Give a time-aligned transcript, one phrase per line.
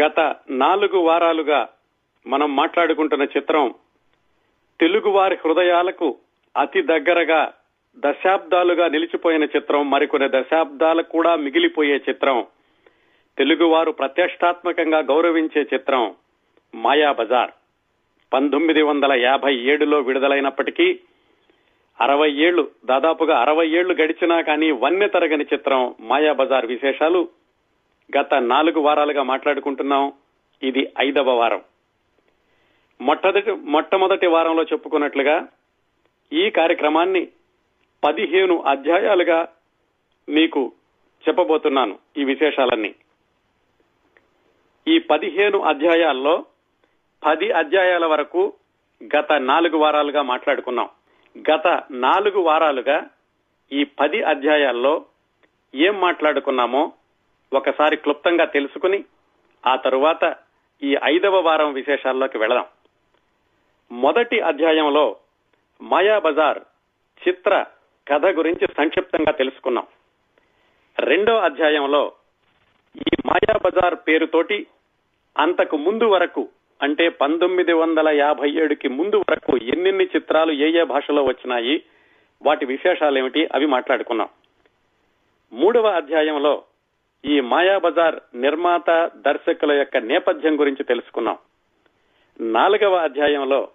[0.00, 1.68] గత నాలుగు వారాలుగా
[2.26, 3.74] మనం మాట్లాడుకుంటున్న చిత్రం
[4.80, 6.18] తెలుగువారి హృదయాలకు
[6.56, 7.52] అతి దగ్గరగా
[7.98, 12.46] దశాబ్దాలుగా నిలిచిపోయిన చిత్రం మరికొన్ని దశాబ్దాలకు కూడా మిగిలిపోయే చిత్రం
[13.38, 16.14] తెలుగువారు ప్రత్యష్టాత్మకంగా గౌరవించే చిత్రం
[16.74, 17.50] మాయా బజార్.
[18.32, 21.00] పంతొమ్మిది వందల యాభై ఏడులో విడుదలైనప్పటికీ
[22.00, 27.28] అరవై ఏళ్ళు దాదాపుగా అరవై ఏళ్ళు గడిచినా కానీ వన్నె తరగని చిత్రం మాయా బజార్ విశేషాలు
[28.18, 30.12] గత నాలుగు వారాలుగా మాట్లాడుకుంటున్నాం.
[30.62, 31.62] ఇది ఐదవ వారం.
[33.00, 35.48] మొట్టమొదటి మొట్టమొదటి వారంలో చెప్పుకున్నట్లుగా
[36.32, 37.28] ఈ కార్యక్రమాన్ని
[38.04, 39.48] పదిహేను అధ్యాయాలుగా
[40.28, 40.72] మీకు
[41.28, 42.94] చెప్పబోతున్నాను ఈ విశేషాలన్నీ.
[44.88, 46.44] ఈ పదిహేను అధ్యాయాల్లో
[47.26, 48.52] పది అధ్యాయాల వరకు
[49.16, 50.88] గత నాలుగు వారాలుగా మాట్లాడుకున్నాం.
[51.50, 53.08] గత నాలుగు వారాలుగా
[53.72, 55.04] ఈ పది అధ్యాయాల్లో
[55.74, 56.92] ఏం మాట్లాడుకున్నామో
[57.52, 59.04] ఒకసారి క్లుప్తంగా తెలుసుకుని
[59.66, 60.36] ఆ తరువాత
[60.82, 62.64] ఈ ఐదవ వారం విశేషాల్లోకి వెళదాం.
[63.92, 65.16] మొదటి అధ్యాయంలో
[65.82, 66.58] మాయా బజార్
[67.28, 67.64] చిత్ర
[68.08, 69.86] కథ గురించి సంక్షిప్తంగా తెలుసుకున్నాం.
[70.98, 72.12] రెండో అధ్యాయంలో
[72.96, 74.66] ఈ మాయా బజార్ పేరుతోటి
[75.38, 76.48] అంతకు ముందు వరకు
[76.82, 81.82] అంటే పంతొమ్మిది వందల యాభై ఏడుకి ముందు వరకు ఎన్నెన్ని చిత్రాలు ఏ ఏ భాషలో వచ్చినాయి
[82.42, 84.28] వాటి విశేషాలు ఏమిటి అవి మాట్లాడుకున్నాం.
[85.52, 86.62] మూడవ అధ్యాయంలో
[87.24, 91.38] ఈ మాయా బజార్ నిర్మాత దర్శకుల యొక్క నేపథ్యం గురించి తెలుసుకున్నాం.
[92.40, 93.68] నాలుగవ అధ్యాయంలో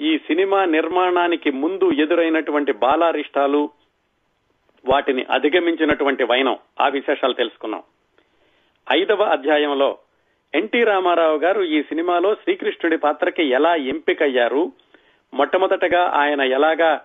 [0.00, 3.70] ఈ సినిమా నిర్మాణానికి ముందు ఎదురైనటువంటి బాలారిష్టాలు
[4.88, 7.82] వాటిని అధిగమించినటువంటి వైనం ఆ విశేషాలు తెలుసుకున్నాం.
[8.92, 9.98] ఐదవ అధ్యాయంలో
[10.54, 14.72] ఎన్టీ రామారావు గారు ఈ సినిమాలో శ్రీకృష్ణుడి పాత్రకి ఎలా ఎంపికయ్యారు?
[15.34, 17.04] మొట్టమొదటగా ఆయన ఎలాగా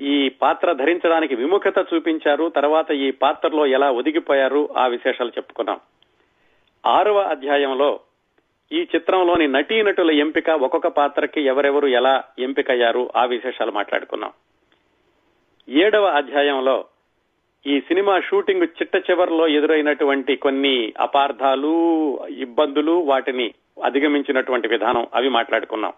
[0.00, 2.48] ఈ పాత్ర ధరించడానికి విముఖత చూపించారు.
[2.48, 4.68] తర్వాత ఈ పాత్రలో ఎలా ఒదిగిపోయారు?
[4.76, 5.80] ఆ విశేషాలు చెప్పుకున్నాం.
[6.86, 8.00] ఆరవ అధ్యాయంలో
[8.72, 13.10] ఈ చిత్రంలోని నటీనటుల ఎంపిక ఒక్కొక్క పాత్రకి ఎవరెవరు ఎలా ఎంపికయ్యారు?
[13.16, 14.32] ఆ విశేషాలు మాట్లాడుకున్నాం.
[15.68, 16.84] ఏడవ అధ్యాయంలో
[17.66, 21.72] ఈ సినిమా షూటింగ్ చిట్ట చివరిలో ఎదురైనటువంటి కొన్ని అపార్థాలు
[22.26, 23.54] ఇబ్బందులు వాటిని
[23.84, 25.92] అధిగమించినటువంటి విధానం అవి మాట్లాడుకున్నాం.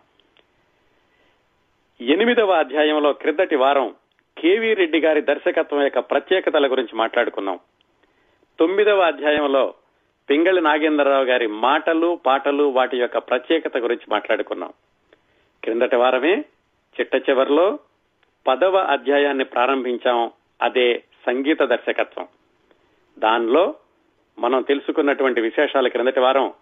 [2.01, 3.95] ఎనిమిదవ అధ్యాయంలో క్రిందటి వారం
[4.41, 7.59] కేవీ రెడ్డి గారి దర్శకత్వం యొక్క ప్రత్యేకతల గురించి మాట్లాడుకున్నాం
[8.59, 9.75] తొమ్మిదవ అధ్యాయంలో
[10.31, 14.73] పింగళి నాగేంద్రరావు గారి మాటలు పాటలు వాటి యొక్క ప్రత్యేకత గురించి మాట్లాడుకున్నాం
[15.63, 16.45] క్రిందటి వారమే
[17.01, 17.79] చిట్ట చివరిలో
[18.47, 20.31] పదవ అధ్యాయాన్ని ప్రారంభించాం
[20.63, 22.29] అదే సంగీత దర్శకత్వం.
[23.19, 23.75] దానిలో
[24.39, 26.53] మనం తెలుసుకున్నటువంటి విశేషాల క్రిందటి వారం.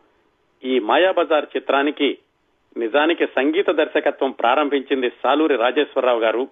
[0.65, 2.19] ఈ మాయాబజార్ చిత్రానికి
[2.77, 6.49] నిజానికి సంగీత దర్శకత్వం ప్రారంభించింది సాలూరి రాజేశ్వరరావు గారు.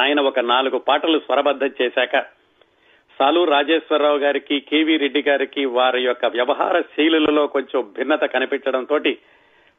[0.00, 2.16] ఆయన ఒక నాలుగు పాటలు స్వరబద్ధం చేశాక
[3.18, 8.98] సాలూరు రాజేశ్వరరావు గారికి కేవీ రెడ్డి గారికి వారి యొక్క వ్యవహార శైలులలో కొంచెం భిన్నత కనిపించడంతో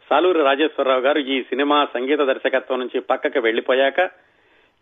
[0.09, 4.01] సాలూరి రాజేశ్వరరావు గారు ఈ సినిమా సంగీత దర్శకత్వం నుంచి పక్కకు వెళ్ళిపోయాక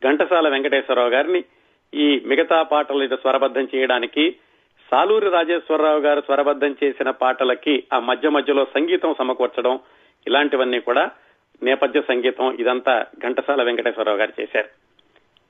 [0.01, 1.41] ఘంటసాల వెంకటేశ్వరరావు గారిని
[1.93, 4.25] ఈ మిగతా పాటలు ఇది స్వరబద్ధం చేయడానికి
[4.91, 9.79] సాలూరి రాజేశ్వరరావు గారు స్వరబద్ధం చేసిన పాటలకి ఆ మధ్య మధ్యలో సంగీతం సమకూర్చడం
[10.27, 11.05] ఇలాంటివన్నీ కూడా
[11.63, 14.84] నేపథ్య సంగీతం ఇదంతా ఘంటసాల వెంకటేశ్వరరావు గారు చేశారు.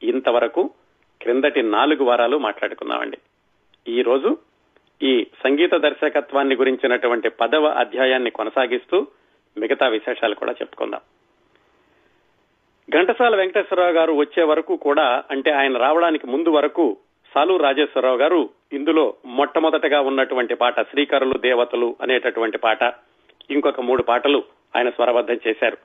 [0.03, 0.69] ఇంతవరకు
[1.22, 3.17] క్రిందటి నాలుగు వారాలు మాట్లాడుకున్నామండి.
[3.88, 4.38] ఈ రోజు
[5.01, 9.07] ఈ సంగీత దర్శకత్వాన్ని గురించినటువంటి పదవ అధ్యాయాన్ని కొనసాగిస్తూ
[9.57, 11.01] మిగతా విశేషాలు కూడా చెప్పుకుందాం.
[12.91, 16.97] ఘంటసాల వెంకటేశ్వరరావు గారు వచ్చే వరకు కూడా అంటే ఆయన రావడానికి ముందు వరకు
[17.35, 22.83] సాలు రాజేశ్వరరావు గారు ఇందులో మొట్టమొదటగా ఉన్నటువంటి పాట శ్రీకరులు దేవతలు అనేటటువంటి పాట
[23.50, 24.44] ఇంకొక మూడు పాటలు
[24.75, 25.77] ఆయన స్వరబద్ధం చేశారు.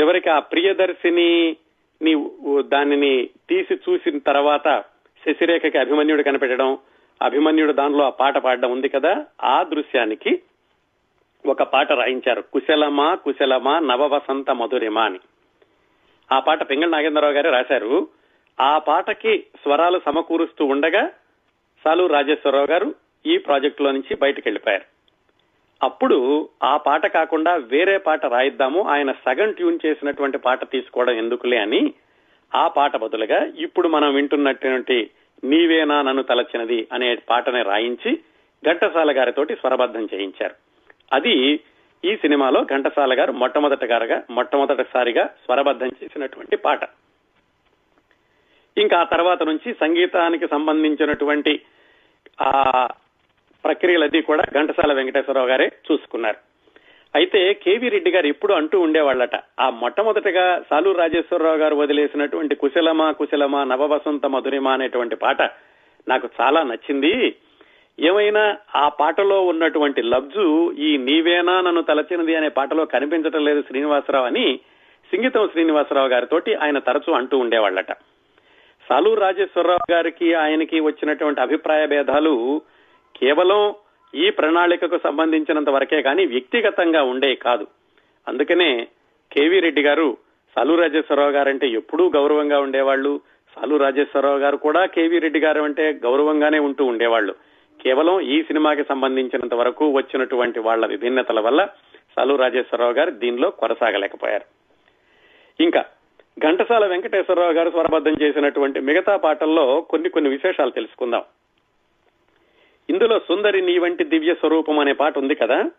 [0.00, 1.56] చివరికి ఆ ప్రియదర్శిని
[2.02, 4.84] నీ దానిని తీసి చూసిన తర్వాత
[5.26, 6.78] శశిరేఖకి అభిమన్యుడు కనిపెట్టడం
[7.22, 10.42] అభిమన్యుడు దానిలో ఆ పాట పాడడం ఉంది కదా ఆ దృశ్యానికి
[11.46, 12.40] ఒక పాట రాయించారు.
[12.40, 15.18] కుశలమా కుశలమా నవవసంత మధురిమా అని.
[16.32, 18.08] ఆ పాట పింగళ నాగేంద్రరావు గారే రాశారు.
[18.60, 21.10] ఆ పాటకి స్వరాలు సమకూరుస్తూ ఉండగా
[21.84, 22.94] సాలు రాజేశ్వరరావు గారు
[23.26, 24.97] ఈ ప్రాజెక్ట్లో నుంచి బయటకెళ్ళిపోయారు
[25.82, 28.82] అప్పుడు ఆ పాట కాకుండా వేరే పాట రాయిద్దాము.
[28.82, 31.94] ఆయన సగం ట్యూన్ చేసినటువంటి పాట తీసుకోవడం ఎందుకులే అని
[32.54, 35.10] ఆ పాట బదులుగా ఇప్పుడు మనం వింటున్నటువంటి
[35.44, 38.18] నీవేనా నన్ను తలచినది అనే పాటని రాయించి
[38.64, 40.54] ఘంటసాల గారితోటి స్వరబద్ధం చేయించారు.
[41.12, 41.60] అది
[42.04, 46.80] ఈ సినిమాలో ఘంటసాల గారు మొట్టమొదటిగారుగా మొట్టమొదటిసారిగా స్వరబద్ధం చేసినటువంటి పాట.
[48.76, 51.62] ఇంకా ఆ తర్వాత నుంచి సంగీతానికి సంబంధించినటువంటి
[52.40, 52.88] ఆ
[53.64, 56.36] ప్రక్రియలన్నీ కూడా ఘంటసాల వెంకటేశ్వరరావు గారే చూసుకున్నారు.
[57.14, 63.64] అయితే కేవీ రెడ్డి గారు ఎప్పుడు అంటూ ఉండేవాళ్ళట ఆ మొట్టమొదటిగా సాలూరు రాజేశ్వరరావు గారు వదిలేసినటువంటి కుశలమా కుశలమా
[63.64, 65.42] నవవసంత మధురిమా అనేటువంటి పాట
[66.08, 67.34] నాకు చాలా నచ్చింది.
[68.00, 74.60] ఏమైనా ఆ పాటలో ఉన్నటువంటి లబ్జు ఈ నీవేనా నన్ను తలచినది అనే పాటలో కనిపించటం లేదు శ్రీనివాసరావు అని
[75.10, 77.92] సింగితం శ్రీనివాసరావు గారితో ఆయన తరచూ అంటూ ఉండేవాళ్ళట.
[78.88, 82.62] సాలూరు రాజేశ్వరరావు గారికి ఆయనకి వచ్చినటువంటి అభిప్రాయ భేదాలు
[83.14, 83.74] కేవలం
[84.14, 87.66] ఈ ప్రణాళికకు సంబంధించినంత వరకే కానీ వ్యక్తిగతంగా ఉండే కాదు.
[88.28, 88.88] అందుకనే
[89.32, 90.18] కేవీ రెడ్డి గారు
[90.56, 93.20] సాలు రాజేశ్వరరావు గారంటే ఎప్పుడూ గౌరవంగా ఉండేవాళ్ళు
[93.56, 97.34] సాలు రాజేశ్వరరావు గారు కూడా కేవీ రెడ్డి గారు అంటే గౌరవంగానే ఉంటూ ఉండేవాళ్ళు
[97.80, 101.66] కేవలం ఈ సినిమాకి సంబంధించినంత వరకు వచ్చినటువంటి వాళ్ళ విభిన్నతల వల్ల
[102.14, 104.46] సాలు రాజేశ్వరరావు గారు దీనిలో కొనసాగలేకపోయారు.
[105.60, 105.84] ఇంకా
[106.38, 111.22] ఘంటసాల వెంకటేశ్వరరావు గారు స్వరబద్ధం చేసినటువంటి మిగతా పాటల్లో కొన్ని కొన్ని విశేషాలు తెలుసుకుందాం.
[112.90, 115.70] ఇందులో సుందరి నీ వంటి దివ్య స్వరూపం అనే పాట ఉంది కదా?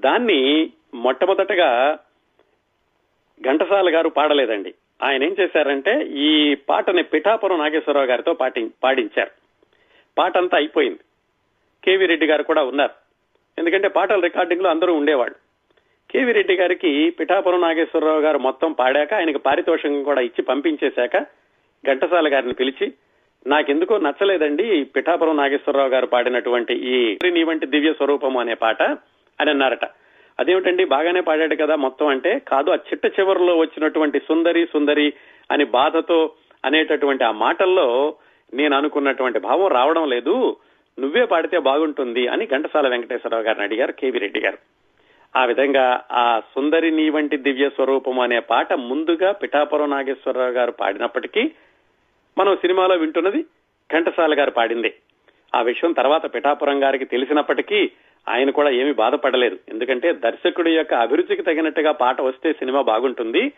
[0.00, 1.98] దాన్ని మొట్టమొదటగా
[3.42, 4.74] ఘంటసాల గారు పాడలేదండి.
[5.02, 9.30] ఆయన ఏం చేశారంటే ఈ పాటని పిఠాపురం నాగేశ్వరరావు గారితో పాటి పాడించారు.
[10.18, 10.98] పాట అంతా అయిపోయింది
[11.84, 12.90] కేవీ రెడ్డి గారు కూడా ఉన్నారు.
[13.58, 15.36] ఎందుకంటే పాటల రికార్డింగ్లో అందరూ ఉండేవాళ్ళు.
[16.10, 21.18] కేవీ రెడ్డి గారికి పిఠాపురం నాగేశ్వరరావు గారు మొత్తం పాడాక ఆయనకి పారితోషికం కూడా ఇచ్చి పంపించేశాక
[21.86, 22.92] ఘంటసాల గారిని పిలిచి
[23.46, 28.82] నాకెందుకో నచ్చలేదండి పిఠాపురం నాగేశ్వరరావు గారు పాడినటువంటి ఈ నీ వంటి దివ్య స్వరూపము అనే పాట
[29.40, 29.84] అని అన్నారట.
[30.40, 32.38] అదేమిటండి బాగానే పాడాడు కదా మొత్తం అంటే?
[32.38, 35.12] కాదు ఆ చిట్ట చివరిలో వచ్చినటువంటి సుందరి సుందరి
[35.50, 36.32] అని బాధతో
[36.64, 38.16] అనేటటువంటి ఆ మాటల్లో
[38.54, 40.56] నేను అనుకున్నటువంటి భావం రావడం లేదు.
[41.00, 44.58] నువ్వే పాడితే బాగుంటుంది అని ఘంటసాల వెంకటేశ్వరరావు గారిని అడిగారు కేవీ రెడ్డి గారు.
[45.36, 51.50] ఆ విధంగా ఆ సుందరి నీ వంటి దివ్య స్వరూపం అనే పాట ముందుగా పిఠాపురం నాగేశ్వరరావు గారు పాడినప్పటికీ
[52.38, 53.42] మనం సినిమాలో వింటున్నది
[53.92, 54.94] ఘంటసాల గారు పాడింది.
[55.54, 57.90] ఆ విషయం తర్వాత పిఠాపురం గారికి తెలిసినప్పటికీ
[58.28, 59.58] ఆయన కూడా ఏమి బాధపడలేదు.
[59.68, 63.48] ఎందుకంటే దర్శకుడి యొక్క అభిరుచికి తగినట్టుగా పాట వస్తే సినిమా బాగుంటుంది.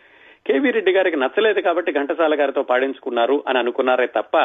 [0.47, 4.37] కేవీ రెడ్డి గారికి నచ్చలేదు కాబట్టి ఘంటసాల గారితో పాడించుకున్నారు అని అనుకున్నారే తప్ప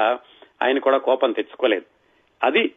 [0.64, 1.86] ఆయన కూడా కోపం తెచ్చుకోలేదు.
[2.44, 2.74] అది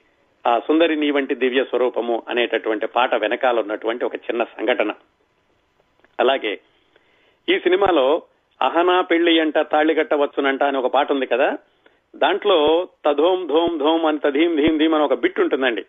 [0.47, 4.93] ఆ సుందరి నీ వంటి దివ్య స్వరూపము అనేటటువంటి పాట వెనకాల ఉన్నటువంటి ఒక చిన్న సంఘటన.
[6.21, 6.61] అలాగే
[7.49, 8.23] ఈ సినిమాలో
[8.61, 11.59] అహనా పెళ్ళి అంట తాళి కట్టవచ్చునంట అని ఒక పాట ఉంది కదా?
[12.17, 15.85] దాంట్లో తధోం ధోం ధోం అని తధీం ధీం ధీం అని ఒక బిట్ ఉంటుందండి.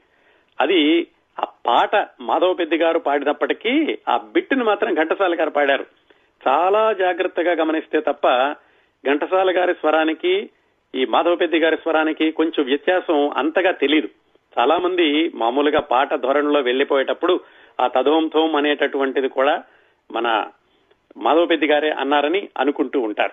[0.59, 1.07] అది
[1.39, 5.85] ఆ పాట మాధవ పెద్ది గారు పాడినప్పటికీ ఆ బిట్టును మాత్రం ఘంటసాల గారు పాడారు.
[6.47, 8.27] చాలా జాగ్రత్తగా గమనిస్తే తప్ప
[9.05, 10.49] ఘంటసాల గారి స్వరానికి
[10.95, 14.07] ఈ మాధవ పెద్ది గారి స్వరానికి కొంచెం వ్యత్యాసం అంతగా తెలియదు
[14.57, 17.39] చాలా మంది మామూలుగా పాట ధోరణిలో వెళ్ళిపోయేటప్పుడు
[17.81, 19.63] ఆ తధోం థోం అనేటటువంటిది కూడా
[20.11, 20.27] మన
[21.17, 23.31] మాధవపెద్ది గారే అన్నారని అనుకుంటూ ఉంటారు.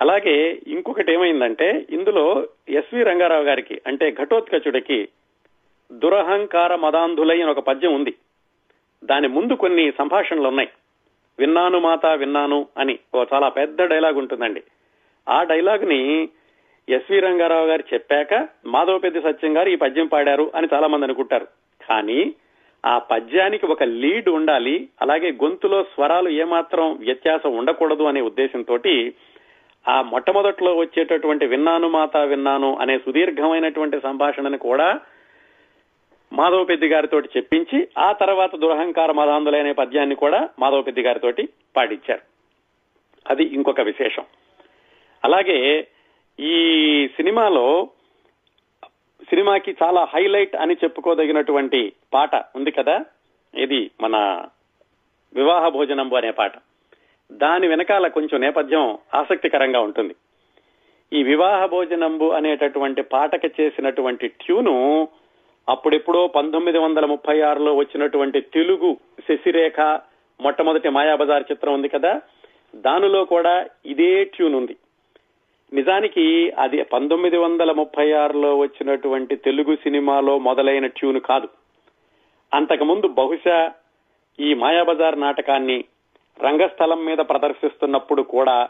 [0.00, 5.08] అలాగే ఇంకొకటి ఏమైందంటే ఇందులో ఎస్వి రంగారావు గారికి అంటే ఘటోత్కచుడికి
[5.92, 8.14] దురహంకార మదాంధులై అని ఒక పద్యం ఉంది.
[9.04, 10.68] దాని ముందు కొన్ని సంభాషణలు ఉన్నాయి
[11.38, 14.62] విన్నాను మాత విన్నాను అని ఓ చాలా పెద్ద డైలాగ్ ఉంటుందండి.
[15.28, 16.28] ఆ డైలాగ్ని
[16.88, 21.46] ఎస్వి రంగారావు గారు చెప్పాక మాధవపెద్ది సత్యం గారు ఈ పద్యం పాడారు అని చాలా మంది అనుకుంటారు.
[21.88, 22.34] కానీ
[22.86, 28.78] ఆ పద్యానికి ఒక లీడ్ ఉండాలి అలాగే గొంతులో స్వరాలు ఏమాత్రం వ్యత్యాసం ఉండకూడదు అనే ఉద్దేశంతో
[29.88, 35.00] ఆ మొట్టమొదట్లో వచ్చేటటువంటి విన్నాను మాత విన్నాను అనే సుదీర్ఘమైనటువంటి సంభాషణను కూడా
[36.32, 42.20] మాధవ పెద్ది గారితో చెప్పించి ఆ తర్వాత దురహంకార మదాంధులే అనే పద్యాన్ని కూడా మాధవ పెద్ది గారితోటి పాడించారు.
[43.30, 44.24] అది ఇంకొక విశేషం.
[45.24, 45.86] అలాగే
[46.40, 46.54] ఈ
[47.16, 47.90] సినిమాలో
[49.30, 53.04] సినిమాకి చాలా హైలైట్ అని చెప్పుకోదగినటువంటి పాట ఉంది కదా?
[53.54, 54.44] ఇది మన
[55.34, 56.52] వివాహ భోజనంబు అనే పాట.
[57.32, 60.14] దాని వెనకాల కొంచెం నేపథ్యం ఆసక్తికరంగా ఉంటుంది.
[61.12, 65.08] ఈ వివాహ భోజనంబు అనేటటువంటి పాటకి చేసినటువంటి ట్యూను
[65.68, 68.96] అప్పుడెప్పుడో పంతొమ్మిది వందల ముప్పై ఆరులో వచ్చినటువంటి తెలుగు
[69.28, 69.80] శశిరేఖ
[70.40, 72.20] మొట్టమొదటి మాయాబజార్ చిత్రం ఉంది కదా?
[72.74, 74.76] దానిలో కూడా ఇదే ట్యూన్ ఉంది
[75.72, 81.48] నిజానికి అది పంతొమ్మిది వందల ముప్పై ఆరులో వచ్చినటువంటి తెలుగు సినిమాలో మొదలైన ట్యూన్ కాదు.
[82.54, 83.72] అంతకుముందు బహుశా
[84.40, 85.84] ఈ మాయాబజార్ నాటకాన్ని
[86.42, 88.68] రంగస్థలం మీద ప్రదర్శిస్తున్నప్పుడు కూడా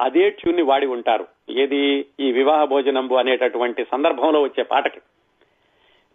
[0.00, 1.26] అదే ట్యూన్ని వాడి ఉంటారు.
[1.50, 2.06] ఏది?
[2.20, 5.00] ఈ వివాహ భోజనంబు అనేటటువంటి సందర్భంలో వచ్చే పాటకి.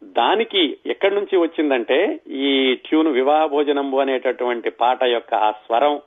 [0.04, 6.00] దానికి ఎక్కడి నుంచి వచ్చిందంటే ఈ ట్యూన్ వివాహ భోజనంబు అనేటటువంటి పాట యొక్క ఆ స్వరం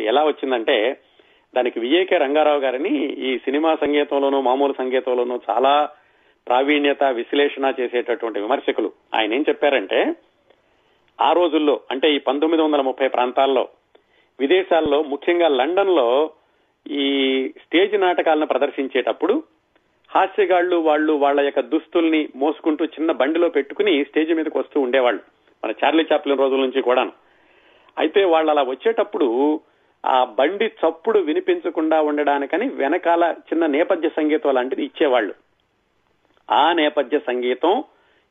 [0.00, 0.96] ఎలా వచ్చిందంటే
[1.54, 5.88] దానికి విఏకే రంగారావు గారిని ఈ సినిమా సంగీతంలోనూ మామూలు సంగీతంలోనూ చాలా
[6.46, 8.92] ప్రావీణ్యత విశ్లేషణ చేసేటటువంటి విమర్శకులు.
[9.14, 10.14] ఆయన ఏం చెప్పారంటే
[11.20, 13.68] ఆ రోజుల్లో అంటే ఈ పంతొమ్మిది వందల ముప్పై ప్రాంతాల్లో
[14.40, 16.30] విదేశాల్లో ముఖ్యంగా లండన్లో
[16.90, 17.06] ఈ
[17.48, 19.42] స్టేజ్ నాటకాలను ప్రదర్శించేటప్పుడు
[20.08, 25.20] హాస్యగాళ్ళు వాళ్ళు వాళ్ళ యొక్క దుస్తుల్ని మోసుకుంటూ చిన్న బండిలో పెట్టుకుని స్టేజ్ మీదకి వస్తూ ఉండేవాళ్ళు
[25.64, 27.12] మన చార్లీ చాప్లిన్ రోజుల నుంచి కూడాను.
[27.98, 29.60] అయితే వాళ్ళు అలా వచ్చేటప్పుడు
[30.04, 35.34] ఆ బండి చప్పుడు వినిపించకుండా ఉండడానికని వెనకాల చిన్న నేపథ్య సంగీతం లాంటిది ఇచ్చేవాళ్ళు.
[36.50, 37.84] ఆ నేపథ్య సంగీతం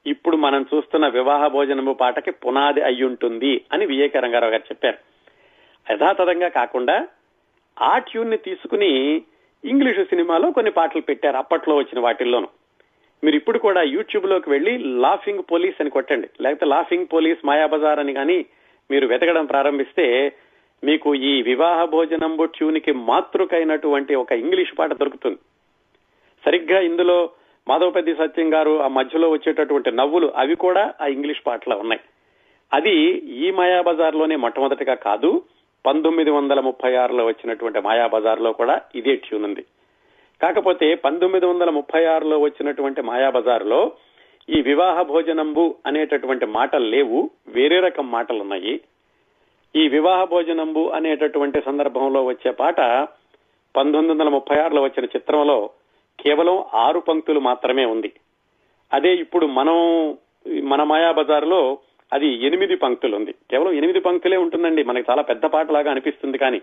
[0.08, 4.98] ఇప్పుడు మనం చూస్తున్న వివాహ భోజనము పాటకి పునాది అయ్యుంటుంది అని వివేక రంగారావు గారు చెప్పారు.
[5.94, 7.08] యథాతథంగా కాకుండా
[7.82, 9.24] ఆ ట్యూన్ని తీసుకుని
[9.66, 12.48] ఇంగ్లీషు సినిమాలో కొన్ని పాటలు పెట్టారు అప్పట్లో వచ్చిన వాటిల్లోనూ.
[13.24, 16.30] మీరు ఇప్పుడు కూడా యూట్యూబ్లోకి వెళ్ళి లాఫింగ్ పోలీస్ అని కొట్టండి.
[16.42, 18.46] లేకపోతే లాఫింగ్ పోలీస్ మాయాబజార్ అని కానీ
[18.92, 20.34] మీరు వెతకడం ప్రారంభిస్తే
[20.84, 25.38] మీకు ఈ వివాహ భోజనంబు ట్యూన్కి మాతృకైనటువంటి ఒక ఇంగ్లీష్ పాట దొరుకుతుంది.
[26.46, 27.30] సరిగ్గా ఇందులో
[27.68, 32.02] మాధవపతి సత్యం గారు ఆ మధ్యలో వచ్చేటటువంటి నవ్వులు అవి కూడా ఆ ఇంగ్లీష్ పాటలో ఉన్నాయి.
[32.74, 35.44] అది ఈ మాయాబజార్లోనే మొట్టమొదటిగా కాదు
[35.86, 39.66] పంతొమ్మిది వందల ముప్పై ఆరులో వచ్చినటువంటి మాయాబజార్లో కూడా ఇదే ట్యూన్ ఉంది.
[40.42, 43.92] కాకపోతే పంతొమ్మిది వందల ముప్పై ఆరులో వచ్చినటువంటి మాయాబజార్లో
[44.50, 48.82] ఈ వివాహ భోజనంబు అనేటటువంటి మాటలు లేవు వేరే రకం మాటలు ఉన్నాయి
[49.76, 52.82] ఈ వివాహ భోజనంబు అనేటటువంటి సందర్భంలో వచ్చే పాట
[53.76, 55.70] పంతొమ్మిది వందల ముప్పై ఆరులో వచ్చిన చిత్రంలో
[56.20, 58.14] కేవలం ఆరు పంక్తులు మాత్రమే ఉంది.
[58.94, 59.78] అదే ఇప్పుడు మనం
[60.64, 61.78] మన మాయాబజార్లో
[62.14, 64.84] అది ఎనిమిది పంక్తులు ఉంది కేవలం ఎనిమిది పంక్తులే ఉంటుందండి.
[64.84, 66.62] మనకి చాలా పెద్ద పాటలాగా అనిపిస్తుంది కానీ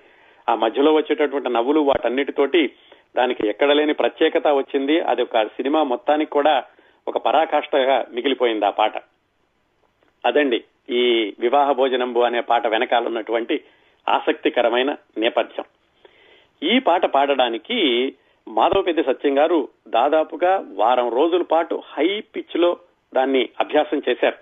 [0.49, 2.63] ఆ మధ్యలో వచ్చేటటువంటి నవ్వులు వాటన్నిటితోటి
[3.17, 5.01] దానికి ఎక్కడ లేని ప్రత్యేకత వచ్చింది.
[5.01, 6.65] అది ఒక సినిమా మొత్తానికి కూడా
[7.09, 8.93] ఒక పరాకాష్ఠగా మిగిలిపోయింది ఆ పాట.
[10.25, 10.65] అదండి.
[10.91, 13.61] ఈ వివాహ భోజనంబు అనే పాట వెనకాల ఉన్నటువంటి
[14.09, 15.65] ఆసక్తికరమైన నేపథ్యం.
[16.63, 18.15] ఈ పాట పాడడానికి
[18.49, 22.77] మాధవపెద్ది సత్యం గారు దాదాపుగా వారం రోజుల పాటు హై పిచ్లో
[23.15, 24.37] దాన్ని అభ్యాసం చేశారు.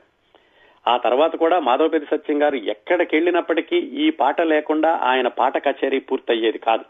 [0.90, 6.84] ఆ తర్వాత కూడా మాధవపెద్ది సత్యం గారు ఎక్కడికెళ్ళినప్పటికీ ఈ పాట లేకుండా ఆయన పాట కచేరీ పూర్తయ్యేది కాదు.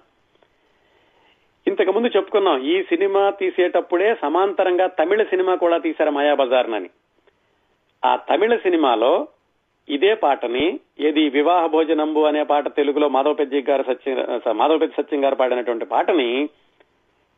[1.66, 6.90] ఇంతకు ముందు చెప్పుకున్నాం ఈ సినిమా తీసేటప్పుడే సమాంతరంగా తమిళ సినిమా కూడా తీశారు మాయాబజార్ అని
[8.04, 9.28] ఆ తమిళ సినిమాలో
[9.88, 15.84] ఇదే పాటని ఏది వివాహ భోజనంబు అనే పాట తెలుగులో మాధవపెద్ది గారు సత్యం మాధవపెద్ది సత్యం గారు పాడినటువంటి
[15.84, 16.48] పాటని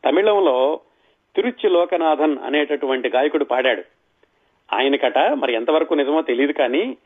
[0.04, 0.80] తమిళంలో
[1.37, 3.83] తిరుచి లోకనాథన్ అనేటటువంటి గాయకుడు పాడాడు.
[4.73, 6.97] ఆయనకట మరి ఎంతవరకు నిజమో తెలియదు కానీ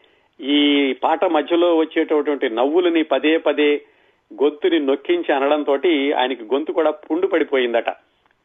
[0.40, 3.82] ఈ పాట మధ్యలో వచ్చేటటువంటి నవ్వులని పదే పదే
[4.42, 5.74] గొంతుని నొక్కించి అనడంతో
[6.18, 7.90] ఆయనకి గొంతు కూడా పుండు పడిపోయిందట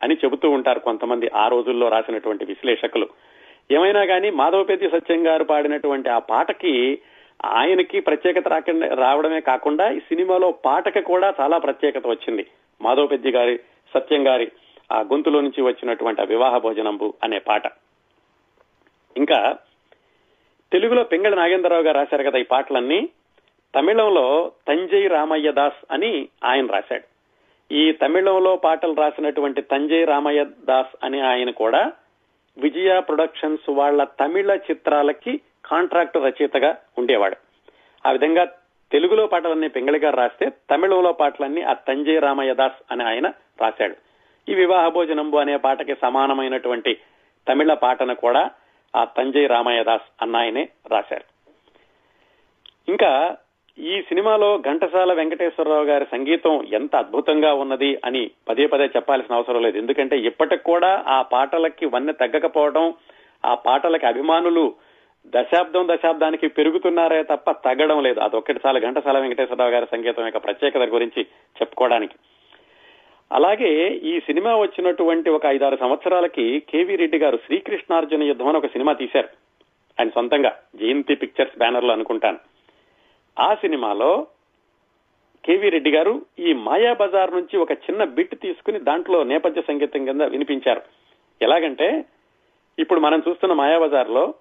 [0.03, 3.07] అని చెబుతూ ఉంటారు కొంతమంది ఆ రోజుల్లో రాసినటువంటి విశ్లేషకులు.
[3.71, 6.99] ఏమైనా కానీ మాధవపేతి సత్యం గారు పాడినటువంటి ఆ పాటకి
[7.45, 12.45] ఆయనకి ప్రత్యేకత రాకుండా రావడమే కాకుండా ఈ సినిమాలో పాటకి కూడా చాలా ప్రత్యేకత వచ్చింది.
[12.81, 13.59] మాధవపెద్ది గారి
[13.93, 14.51] సత్యం గారి
[14.91, 17.61] ఆ గొంతులో నుంచి వచ్చినటువంటి వివాహ భోజనంబు అనే పాట.
[19.17, 19.57] ఇంకా
[20.71, 23.09] తెలుగులో పింగళ నాగేంద్రరావు గారు రాశారు కదా ఈ పాటలన్నీ.
[23.75, 27.03] తమిళంలో తంజై రామయ్య దాస్ అని ఆయన రాశాడు.
[27.73, 31.91] ఈ తమిళంలో పాటలు రాసినటువంటి తంజై రామయ్య దాస్ అని ఆయన కూడా
[32.59, 37.35] విజయ ప్రొడక్షన్స్ వాళ్ళ తమిళ చిత్రాలకి కాంట్రాక్ట్ రచయితగా ఉండేవాడు.
[38.07, 38.45] ఆ విధంగా
[38.91, 43.27] తెలుగులో పాటలన్నీ పింగళి గారు రాస్తే తమిళంలో పాటలన్నీ ఆ తంజయ్ రామయ్య దాస్ అని ఆయన
[43.61, 43.95] రాశాడు.
[44.51, 46.97] ఈ వివాహ భోజనంబు అనే పాటకి సమానమైనటువంటి
[47.47, 48.51] తమిళ పాటను కూడా
[48.95, 51.23] ఆ తంజయ్ రామయ్య దాస్ అన్న ఆయనే రాశారు.
[52.89, 53.37] ఇంకా
[53.79, 59.77] ఈ సినిమాలో ఘంటసాల వెంకటేశ్వరరావు గారి సంగీతం ఎంత అద్భుతంగా ఉన్నది అని పదే పదే చెప్పాల్సిన అవసరం లేదు.
[59.77, 62.93] ఎందుకంటే ఇప్పటికి కూడా ఆ పాటలకి వన్నె తగ్గకపోవడం
[63.45, 64.75] ఆ పాటలకి అభిమానులు
[65.25, 68.19] దశాబ్దం దశాబ్దానికి పెరుగుతున్నారే తప్ప తగ్గడం లేదు.
[68.19, 71.23] అదొక్కటి చాలా ఘంటసాల వెంకటేశ్వరరావు గారి సంగీతం యొక్క ప్రత్యేకత గురించి
[71.61, 72.15] చెప్పుకోవడానికి.
[73.31, 78.93] అలాగే ఈ సినిమా వచ్చినటువంటి ఒక ఐదారు సంవత్సరాలకి కేవీ రెడ్డి గారు శ్రీకృష్ణార్జున యుద్ధం అని ఒక సినిమా
[78.93, 79.27] తీశారు.
[79.99, 82.37] ఆయన సొంతంగా జయంతి పిక్చర్స్ బ్యానర్లో అనుకుంటాను.
[83.39, 84.27] ఆ సినిమాలో
[85.45, 90.21] కేవీ రెడ్డి గారు ఈ మాయా బజార్ నుంచి ఒక చిన్న బిట్ తీసుకుని దాంట్లో నేపథ్య సంగీతం కింద
[90.21, 90.81] వినిపించారు.
[91.41, 92.05] ఎలాగంటే
[92.79, 94.33] ఇప్పుడు మనం చూస్తున్న మాయాబజార్లో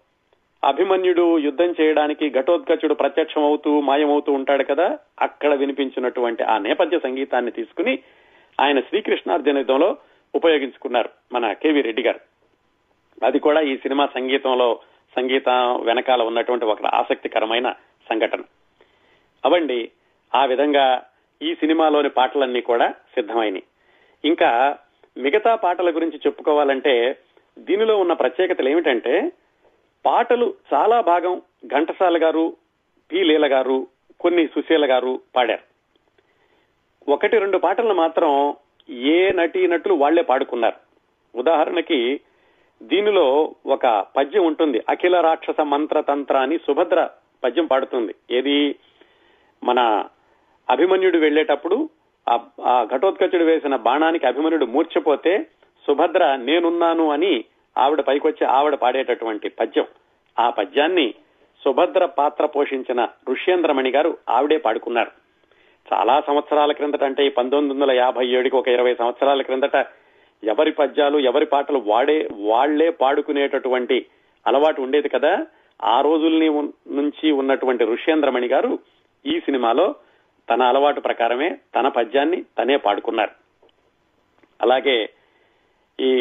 [0.64, 7.99] అభిమన్యుడు యుద్ధం చేయడానికి ఘటోత్కచుడు ప్రత్యక్షం అవుతూ మాయమవుతూ ఉంటాడు కదా అక్కడ వినిపించినటువంటి ఆ నేపథ్య సంగీతాన్ని తీసుకుని
[8.61, 9.97] ఆయన శ్రీకృష్ణార్జున యుద్ధంలో
[10.35, 12.21] ఉపయోగించుకున్నారు మన కేవీ రెడ్డి గారు.
[13.25, 14.81] అది కూడా ఈ సినిమా సంగీతంలో
[15.17, 17.75] సంగీతం వెనకాల ఉన్నటువంటి ఒక ఆసక్తికరమైన
[18.09, 18.40] సంఘటన.
[19.45, 19.90] అవండి
[20.35, 21.04] ఆ విధంగా
[21.42, 23.62] ఈ సినిమాలోని పాటలన్నీ కూడా సిద్ధమైనవి
[24.25, 24.78] ఇంకా
[25.16, 27.16] మిగతా పాటల గురించి చెప్పుకోవాలంటే
[27.59, 29.33] దీనిలో ఉన్న ప్రత్యేకతలు ఏమిటంటే
[30.07, 32.57] పాటలు చాలా భాగం ఘంటసాల గారు
[33.12, 33.25] పి.
[33.25, 33.87] లీల గారు
[34.21, 35.68] కొన్ని సుశీల గారు పాడారు.
[37.11, 38.57] ఒకటి రెండు పాటలను మాత్రం
[38.90, 40.76] ఏ నటీ నటులు వాళ్ళే పాడుకున్నారు.
[41.38, 42.21] ఉదాహరణకి
[42.83, 47.09] దీనిలో ఒక పద్యం ఉంటుంది అఖిల రాక్షస మంత్ర తంత్ర అని సుభద్ర
[47.45, 48.14] పద్యం పాడుతుంది.
[48.30, 48.75] ఏది?
[49.62, 50.04] మన
[50.70, 51.90] అభిమన్యుడు వెళ్ళేటప్పుడు
[52.66, 55.46] ఆ ఘటోత్కచుడు వేసిన బాణానికి అభిమన్యుడు మూర్చిపోతే
[55.86, 57.44] సుభద్ర నేనున్నాను అని
[57.78, 59.86] ఆవిడ పైకొచ్చి ఆవిడ పాడేటటువంటి పద్యం.
[60.38, 61.14] ఆ పద్యాన్ని
[61.64, 65.10] సుభద్ర పాత్ర పోషించిన ఋష్యేంద్రమణి గారు ఆవిడే పాడుకున్నారు.
[65.92, 69.86] చాలా సంవత్సరాల క్రిందట అంటే ఈ పంతొమ్మిది వందల యాభై ఏడుకి ఒక ఇరవై సంవత్సరాల క్రిందట
[70.44, 74.06] ఎవరి పద్యాలు ఎవరి పాటలు వాడే వాళ్ళే పాడుకునేటటువంటి
[74.46, 75.46] అలవాటు ఉండేది కదా.
[75.84, 76.48] ఆ రోజుల్ని
[76.94, 78.78] నుంచి ఉన్నటువంటి ఋష్యేంద్రమణి గారు
[79.28, 79.94] ఈ సినిమాలో
[80.50, 83.30] తన అలవాటు ప్రకారమే తన పద్యాన్ని తనే పాడుకున్నారు.
[84.62, 85.08] అలాగే
[86.00, 86.12] ఈ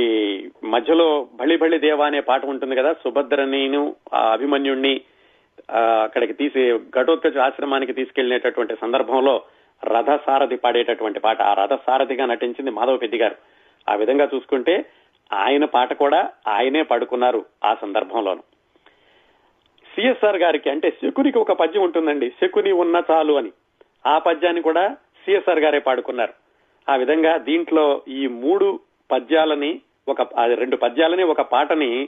[0.63, 5.01] మధ్యలో బళి బళి దేవా అనే పాట ఉంటుంది కదా సుభద్రనిను ఆ అభిమన్యుణ్ణి
[6.03, 9.41] అక్కడికి తీసి ఘటోత్కచ ఆశ్రమానికి తీసుకెళ్ళినటువంటి సందర్భంలో
[9.83, 11.41] రథసారథి పాడేటటువంటి పాట.
[11.41, 13.35] ఆ రథసారథిగా నటించింది మాధవ పెద్ది గారు.
[13.89, 14.85] ఆ విధంగా చూసుకుంటే
[15.33, 18.43] ఆయన పాట కూడా ఆయనే పాడుకున్నారు ఆ సందర్భంలోనూ.
[19.97, 23.51] సిఎస్ఆర్ గారికి అంటే శకునికి ఒక పద్యం ఉంటుందండి శకుని ఉన్న చాలు అని.
[24.07, 24.83] ఆ పద్యాన్ని కూడా
[25.25, 26.33] సిఎస్ఆర్ గారే పాడుకున్నారు.
[26.91, 28.79] ఆ విధంగా దీంట్లో ఈ మూడు
[29.11, 30.21] పద్యాలని ఒక
[30.53, 32.07] రెండు పద్యాలని ఒక పాటని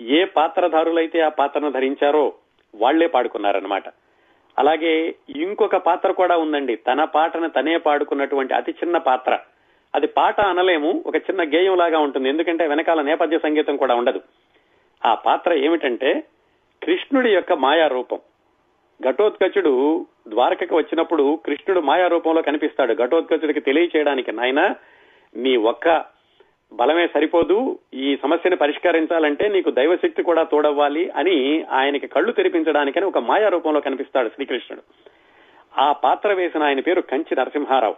[0.00, 2.32] ఏ పాత్రధారులైతే ఆ పాత్రను ధరించారో
[2.74, 3.82] వాళ్ళే పాడుకున్నారనమాట
[4.58, 9.38] అలాగే ఇంకొక పాత్ర కూడా ఉందండి తన పాటను తనే పాడుకున్నటువంటి అతి చిన్న పాత్ర.
[9.94, 14.20] అది పాట అనలేము ఒక చిన్న గేయం లాగా ఉంటుంది ఎందుకంటే వెనకాల నేపథ్య సంగీతం కూడా ఉండదు.
[15.06, 16.22] ఆ పాత్ర ఏమిటంటే
[16.82, 18.18] కృష్ణుడి యొక్క మాయారూపం.
[19.10, 22.94] ఘటోత్కచుడు ద్వారకకి వచ్చినప్పుడు కృష్ణుడు మాయారూపంలో కనిపిస్తాడు.
[22.94, 24.74] ఘటోత్కచుడికి తెలియచేయడానికి నాయన
[25.36, 26.04] నీ ఒక్క
[26.72, 27.78] బలమే సరిపోదు.
[27.94, 34.28] ఈ సమస్యను పరిష్కరించాలంటే నీకు దైవశక్తి కూడా తోడవ్వాలి అని ఆయనకి కళ్ళు తెరిపించడానికని ఒక మాయా రూపంలో కనిపిస్తాడు
[34.28, 34.82] శ్రీకృష్ణుడు.
[35.80, 37.94] ఆ పాత్ర వేసిన ఆయన పేరు కంచి నరసింహారావు.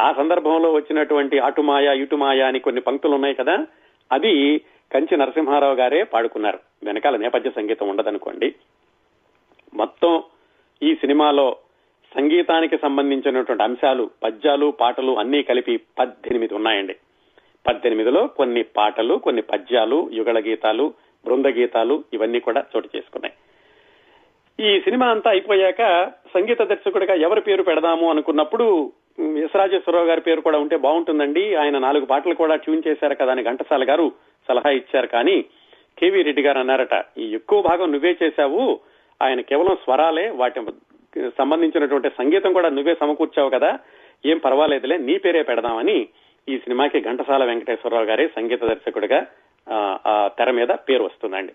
[0.00, 3.66] ఆ సందర్భంలో వచ్చినటువంటి అటుమాయ ఇటుమాయ అని కొన్ని పంక్తులు ఉన్నాయి కదా.
[4.12, 4.60] అది
[4.94, 6.58] కంచి నరసింహారావు గారే పాడుకున్నారు.
[6.84, 8.54] వెనకాల నేపథ్య సంగీతం ఉండదనుకోండి.
[9.74, 10.22] మొత్తం
[10.82, 11.56] ఈ సినిమాలో
[12.14, 16.96] సంగీతానికి సంబంధించినటువంటి అంశాలు పద్యాలు పాటలు అన్నీ కలిపి పద్దెనిమిది ఉన్నాయండి.
[17.66, 20.94] పద్దెనిమిదిలో కొన్ని పాటలు కొన్ని పద్యాలు యుగళ గీతాలు
[21.26, 23.34] బృంద గీతాలు ఇవన్నీ కూడా చోటు చేసుకున్నాయి.
[24.60, 30.58] ఈ సినిమా అంతా అయిపోయాక సంగీత దర్శకుడిగా ఎవరి పేరు పెడదాము అనుకున్నప్పుడు ఎస్ రాజేశ్వరరావు గారి పేరు కూడా
[30.58, 31.54] ఉంటే బాగుంటుందండి.
[31.54, 34.12] ఆయన నాలుగు పాటలు కూడా ట్యూన్ చేశారు కదా అని ఘంటసాల గారు
[34.48, 35.06] సలహా ఇచ్చారు.
[35.06, 35.36] కానీ
[35.98, 38.80] కేవీ రెడ్డి గారు అన్నారట ఈ ఎక్కువ భాగం నువ్వే చేశావు.
[39.20, 40.60] ఆయన కేవలం స్వరాలే వాటి
[41.38, 43.70] సంబంధించినటువంటి సంగీతం కూడా నువ్వే సమకూర్చావు కదా.
[44.26, 46.08] ఏం పర్వాలేదులే నీ పేరే పెడదామని
[46.48, 49.26] ఈ సినిమాకి ఘంటసాల వెంకటేశ్వరరావు గారే సంగీత దర్శకుడిగా
[49.66, 51.52] ఆ, ఆ తెర మీద పేరు వస్తుందండి.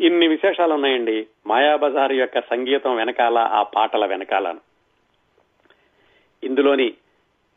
[0.00, 1.26] ఇన్ని విశేషాలు ఉన్నాయండి.
[1.46, 4.60] మాయాబజార్ యొక్క సంగీతం వెనకాల ఆ పాటల వెనకాలను
[6.42, 6.88] ఇందులోని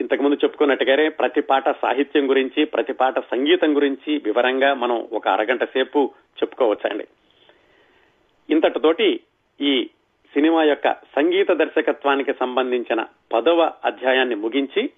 [0.04, 6.14] ఇంతకుముందు చెప్పుకున్నట్టుగానే ప్రతి పాట సాహిత్యం గురించి ప్రతి పాట సంగీతం గురించి వివరంగా మనం ఒక అరగంట సేపు
[6.42, 7.08] చెప్పుకోవచ్చండి.
[8.50, 9.20] ఇంతటితోటి
[9.62, 9.90] ఈ
[10.34, 14.90] సినిమా యొక్క సంగీత దర్శకత్వానికి సంబంధించిన పదవ అధ్యాయాన్ని ముగించి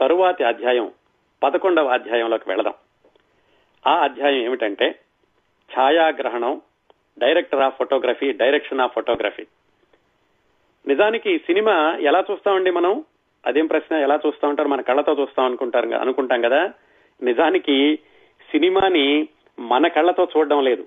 [0.00, 0.90] తరువాతి అధ్యాయం
[1.42, 2.74] పదకొండవ అధ్యాయంలోకి వెళదాం.
[3.86, 4.94] ఆ అధ్యాయం ఏమిటంటే
[5.78, 6.60] ఛాయాగ్రహణం
[7.18, 9.46] director of photography direction of photography.
[10.86, 13.04] నిజానికి సినిమా ఎలా చూస్తామండి మనం?
[13.46, 13.96] అదేం ప్రశ్న?
[13.96, 14.68] ఎలా చూస్తా ఉంటారు?
[14.68, 16.72] మన కళ్ళతో చూస్తాం అనుకుంటారు అనుకుంటాం కదా?
[17.22, 17.98] నిజానికి
[18.50, 19.28] సినిమాని
[19.58, 20.82] మన కళ్ళతో చూడడం లేదు.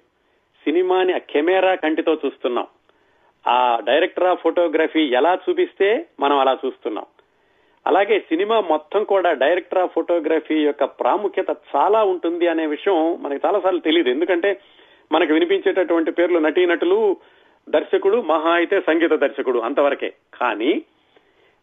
[0.63, 2.67] సినిమాని ఆ కెమెరా కంటితో చూస్తున్నాం.
[3.47, 7.05] ఆ డైరెక్టర్ ఆఫ్ ఫోటోగ్రఫీ ఎలా చూపిస్తే మనం అలా చూస్తున్నాం.
[7.87, 13.79] అలాగే సినిమా మొత్తం కూడా డైరెక్టర్ ఆఫ్ ఫోటోగ్రఫీ యొక్క ప్రాముఖ్యత చాలా ఉంటుంది అనే విషయం మనకి చాలాసార్లు
[13.79, 14.59] తెలియదు ఎందుకంటే
[15.11, 17.17] మనకు వినిపించేటటువంటి పేర్లు నటీనటులు
[17.69, 20.13] దర్శకుడు మహా అయితే సంగీత దర్శకుడు అంతవరకే.
[20.41, 20.81] కానీ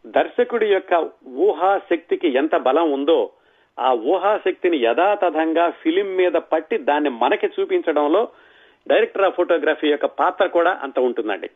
[0.06, 3.30] దర్శకుడి యొక్క ఊహాశక్తికి ఎంత బలం ఉందో
[3.78, 8.28] ఆ ఊహాశక్తిని యథాతథంగా ఫిలిం మీద పట్టి దాన్ని మనకి చూపించడంలో
[8.88, 11.50] డైరెక్టర్ ఆఫ్ ఫోటోగ్రఫీ యొక్క పాత్ర కూడా అంత ఉంటుందండి.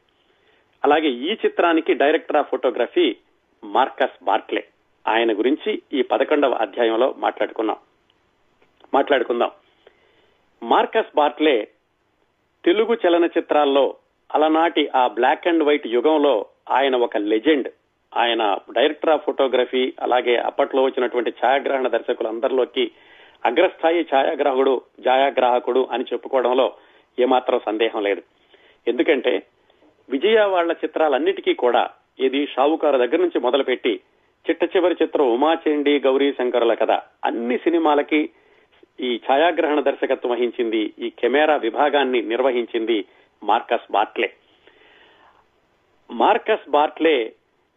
[0.84, 3.16] అలాగే ఈ చిత్రానికి director of photography
[3.64, 4.64] Marcus Barclay.
[5.08, 7.76] ఆయన గురించి ఈ పదకొండవ అధ్యాయంలో మాట్లాడుకున్నాం
[8.94, 9.50] మాట్లాడుకుందాం.
[10.62, 11.68] మార్కస్ బార్క్లే
[12.64, 13.94] తెలుగు చలనచిత్రాల్లో
[14.34, 17.68] అలనాటి ఆ బ్లాక్ అండ్ వైట్ యుగంలో ఆయన ఒక లెజెండ్.
[18.16, 22.90] ఆయన డైరెక్టర్ ఆఫ్ ఫోటోగ్రఫీ అలాగే అప్పట్లో వచ్చినటువంటి ఛాయాగ్రహణ దర్శకులందరిలోకి
[23.44, 26.72] అగ్రస్థాయి ఛాయాగ్రాహకుడు ఛాయాగ్రాహకుడు అని చెప్పుకోవడంలో
[27.18, 28.22] ఏమాత్రం సందేహం లేదు.
[28.86, 29.42] ఎందుకంటే
[30.08, 34.00] విజయ వాళ్ళ చిత్రాలన్నిటికీ కూడా ఇది షావుకారు దగ్గర నుంచి మొదలుపెట్టి
[34.46, 36.92] చిట్ట చివరి చిత్రం ఉమాచేండి గౌరీ శంకరుల కథ
[37.24, 38.20] అన్ని సినిమాలకి
[39.00, 42.98] ఈ ఛాయాగ్రహణ దర్శకత్వం వహించింది ఈ కెమెరా విభాగాన్ని నిర్వహించింది
[43.42, 44.28] మార్కస్ బార్ట్లే
[46.10, 47.16] మార్కస్ బార్ట్లే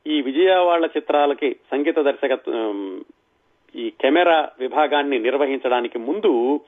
[0.07, 3.03] ఈ విజయవాడ చిత్రాలకి సంగీత దర్శకత్వం
[3.75, 6.59] ఈ కెమెరా విభాగాన్ని నిర్వహించడానికి ముందు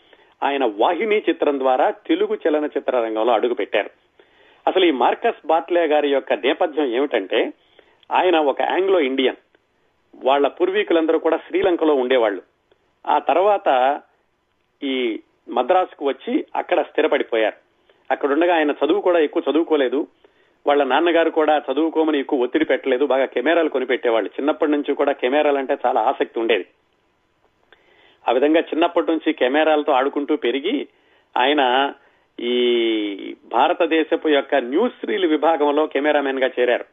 [0.44, 3.90] ఆయన వాహిని చిత్రం ద్వారా తెలుగు చలనచిత్ర రంగంలో అడుగు పెట్టారు
[4.68, 7.54] అసలు ఈ మార్కస్ బాట్లే గారి యొక్క నేపథ్యం ఏమిటంటే
[8.12, 9.36] ఆయన ఒక ఆంగ్లో ఇండియన్.
[10.26, 12.42] వాళ్ళ పూర్వీకులందరూ కూడా శ్రీలంకలో ఉండేవాళ్ళు.
[13.08, 14.02] ఆ తర్వాత
[14.84, 17.56] ఈ మద్రాసుకు వచ్చి అక్కడ స్థిరపడిపోయారు.
[18.12, 20.08] అక్కడుండగా ఆయన చదువు కూడా ఎక్కువ చదువుకోలేదు.
[20.68, 24.30] వాళ్ళ నాన్నగారు కూడా చదువుకోమని ఎక్కువ ఒత్తిడి పెట్టలేదు బాగా కెమెరాలు కొనిపెట్టేవాళ్ళు.
[24.30, 26.66] చిన్నప్పటి నుంచి కూడా కెమెరాలు అంటే చాలా ఆసక్తి ఉండేది.
[28.30, 30.88] ఆ విధంగా చిన్నప్పటి నుంచి కెమెరాలతో ఆడుకుంటూ పెరిగి
[31.38, 31.94] ఆయన
[32.40, 36.86] ఈ భారతదేశపు యొక్క న్యూస్ రీల్ విభాగంలో కెమెరామెన్గా చేరారు.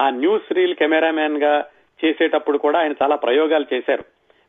[0.00, 1.64] ఆ న్యూస్ రీల్ కెమెరామెన్గా
[2.04, 4.04] చేసేటప్పుడు కూడా ఆయన చాలా ప్రయోగాలు చేశారు.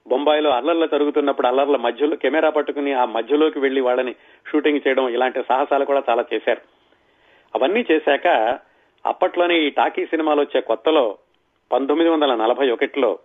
[0.08, 4.16] బొంబాయిలో అల్లర్లు జరుగుతున్నప్పుడు అల్లర్ల మధ్యలో కెమెరా పట్టుకుని ఆ మధ్యలోకి వెళ్ళి వాళ్ళని
[4.52, 6.79] షూటింగ్ చేయడం ఇలాంటి సాహసాలు కూడా చాలా చేశారు.
[7.56, 8.28] అవన్నీ చేశాక
[9.06, 11.18] అప్పట్లోనే ఈ టాకీ సినిమాలు వచ్చే కొత్తలో
[11.72, 13.20] పంతొమ్మిది వందల నలభై ఒకటిలో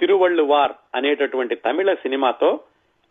[0.00, 2.60] తిరువళ్ళు వార్ అనేటటువంటి తమిళ సినిమాతో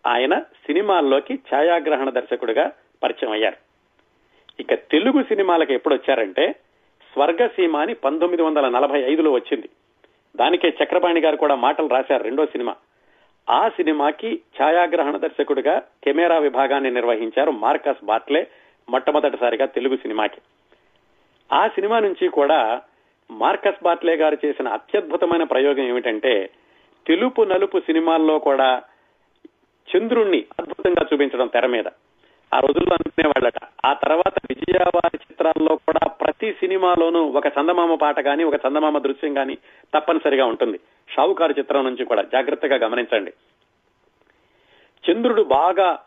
[0.08, 2.72] ఆయన సినిమాల్లోకి ఛాయాగ్రహణ దర్శకుడిగా
[3.04, 3.56] పరిచయం అయ్యారు.
[4.60, 6.56] ఇక తెలుగు సినిమాలకు ఎప్పుడు వచ్చారంటే
[7.14, 9.70] స్వర్గసీమ అని పంతొమ్మిది వందల నలభై ఐదులో వచ్చింది.
[10.36, 12.76] దానికే చక్రపాణి గారు కూడా మాటలు రాశారు రెండో సినిమా.
[13.50, 18.48] ఆ సినిమాకి ఛాయాగ్రహణ దర్శకుడిగా కెమెరా విభాగాన్ని నిర్వహించారు మార్కస్ బాట్లే
[18.90, 20.42] మొట్టమొదటిసారిగా తెలుగు సినిమాకి.
[21.54, 22.82] ఆ సినిమా నుంచి కూడా
[23.32, 26.50] మార్కస్ బాట్లే గారు చేసిన అత్యద్భుతమైన ప్రయోగం ఏమిటంటే
[27.08, 28.82] తెలుపు నలుపు సినిమాల్లో కూడా
[29.98, 31.84] చంద్రుణ్ణి అద్భుతంగా చూపించడం తెర మీద.
[32.54, 33.54] ఆ రోజుల్లో అనుకునేవాళ్ళట.
[33.86, 39.58] ఆ తర్వాత విజయవారి చిత్రాల్లో కూడా ప్రతి సినిమాలోనూ ఒక చందమామ పాట కానీ ఒక చందమామ దృశ్యం కానీ
[39.96, 40.80] తప్పనిసరిగా ఉంటుంది.
[41.16, 43.34] షావుకారు చిత్రం నుంచి కూడా జాగ్రత్తగా గమనించండి.
[45.12, 46.04] చంద్రుడు బాగా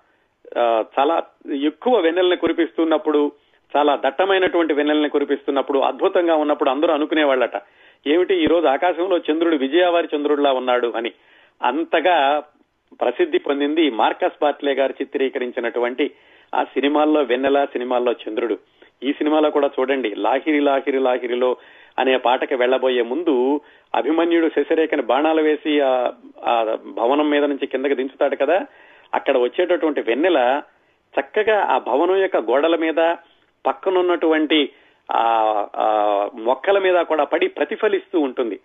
[0.59, 1.23] చాలా
[1.55, 3.33] ఎక్కువ వెన్నెల్ని కురిపిస్తున్నప్పుడు
[3.77, 7.63] చాలా దట్టమైనటువంటి వెన్నెల్ని కురిపిస్తున్నప్పుడు అద్భుతంగా ఉన్నప్పుడు అందరూ అనుకునేవాళ్ళట.
[8.07, 11.13] ఏమిటి ఈ రోజు ఆకాశంలో చంద్రుడు విజయవారి చంద్రుడిలా ఉన్నాడు అని.
[11.63, 12.43] అంతగా
[13.01, 16.11] ప్రసిద్ధి పొందింది మార్కస్ బాట్లే గారు చిత్రీకరించినటువంటి
[16.55, 18.59] ఆ సినిమాల్లో వెన్నెల సినిమాల్లో చంద్రుడు.
[19.03, 21.57] ఈ సినిమాలో కూడా చూడండి లాహిరి లాహిరి లాహిరిలో
[21.99, 23.61] అనే పాటకి వెళ్ళబోయే ముందు
[23.95, 28.67] అభిమన్యుడు శశరేఖని బాణాలు వేసి ఆ భవనం మీద నుంచి కిందకి దించుతాడు కదా?
[29.15, 30.39] అక్కడ వచ్చేటటువంటి వెన్నెల
[31.15, 33.01] చక్కగా ఆ భవనం యొక్క గోడల మీద
[33.65, 34.59] పక్కనున్నటువంటి
[35.09, 35.23] ఆ
[36.47, 38.57] మొక్కల మీద కూడా పడి ప్రతిఫలిస్తూ ఉంటుంది.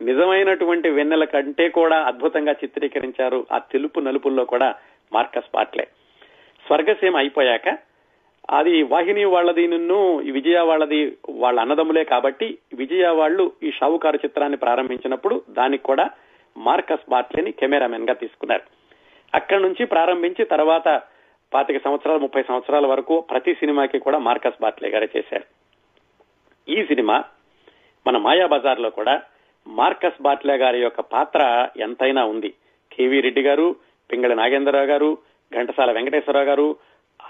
[0.00, 4.68] నిజమైనటువంటి వెన్నెల కంటే కూడా అద్భుతంగా చిత్రీకరించారు ఆ తెలుపు నలుపుల్లో కూడా
[5.12, 5.84] మార్కస్ పాట్లే
[6.64, 7.68] స్వర్గసీమ అయిపోయాక
[8.50, 9.98] అది వాహిని వాళ్ళది నిన్ను
[10.36, 10.98] విజయ వాళ్ళది
[11.42, 16.06] వాళ్ళ అన్నదమ్ములే కాబట్టి విజయ వాళ్ళు ఈ షావుకారు చిత్రాన్ని ప్రారంభించినప్పుడు దానికి కూడా
[16.56, 18.64] మార్కస్ బాట్లేని కెమెరామెన్గా తీసుకున్నారు.
[19.34, 21.02] అక్కడి నుంచి ప్రారంభించి తర్వాత
[21.52, 25.46] పాతిక సంవత్సరాలు ముప్పై సంవత్సరాల వరకు ప్రతి సినిమాకి కూడా మార్కస్ బాట్లే గారే చేశారు.
[26.68, 27.24] ఈ సినిమా
[28.06, 29.22] మన మాయాబజార్లో కూడా
[29.66, 32.54] మార్కస్ బాట్లే గారి యొక్క పాత్ర ఎంతైనా ఉంది.
[32.92, 33.76] కేవీ రెడ్డి గారు
[34.12, 35.18] పింగళి నాగేంద్రరావు గారు
[35.52, 36.76] ఘంటసాల వెంకటేశ్వరరావు గారు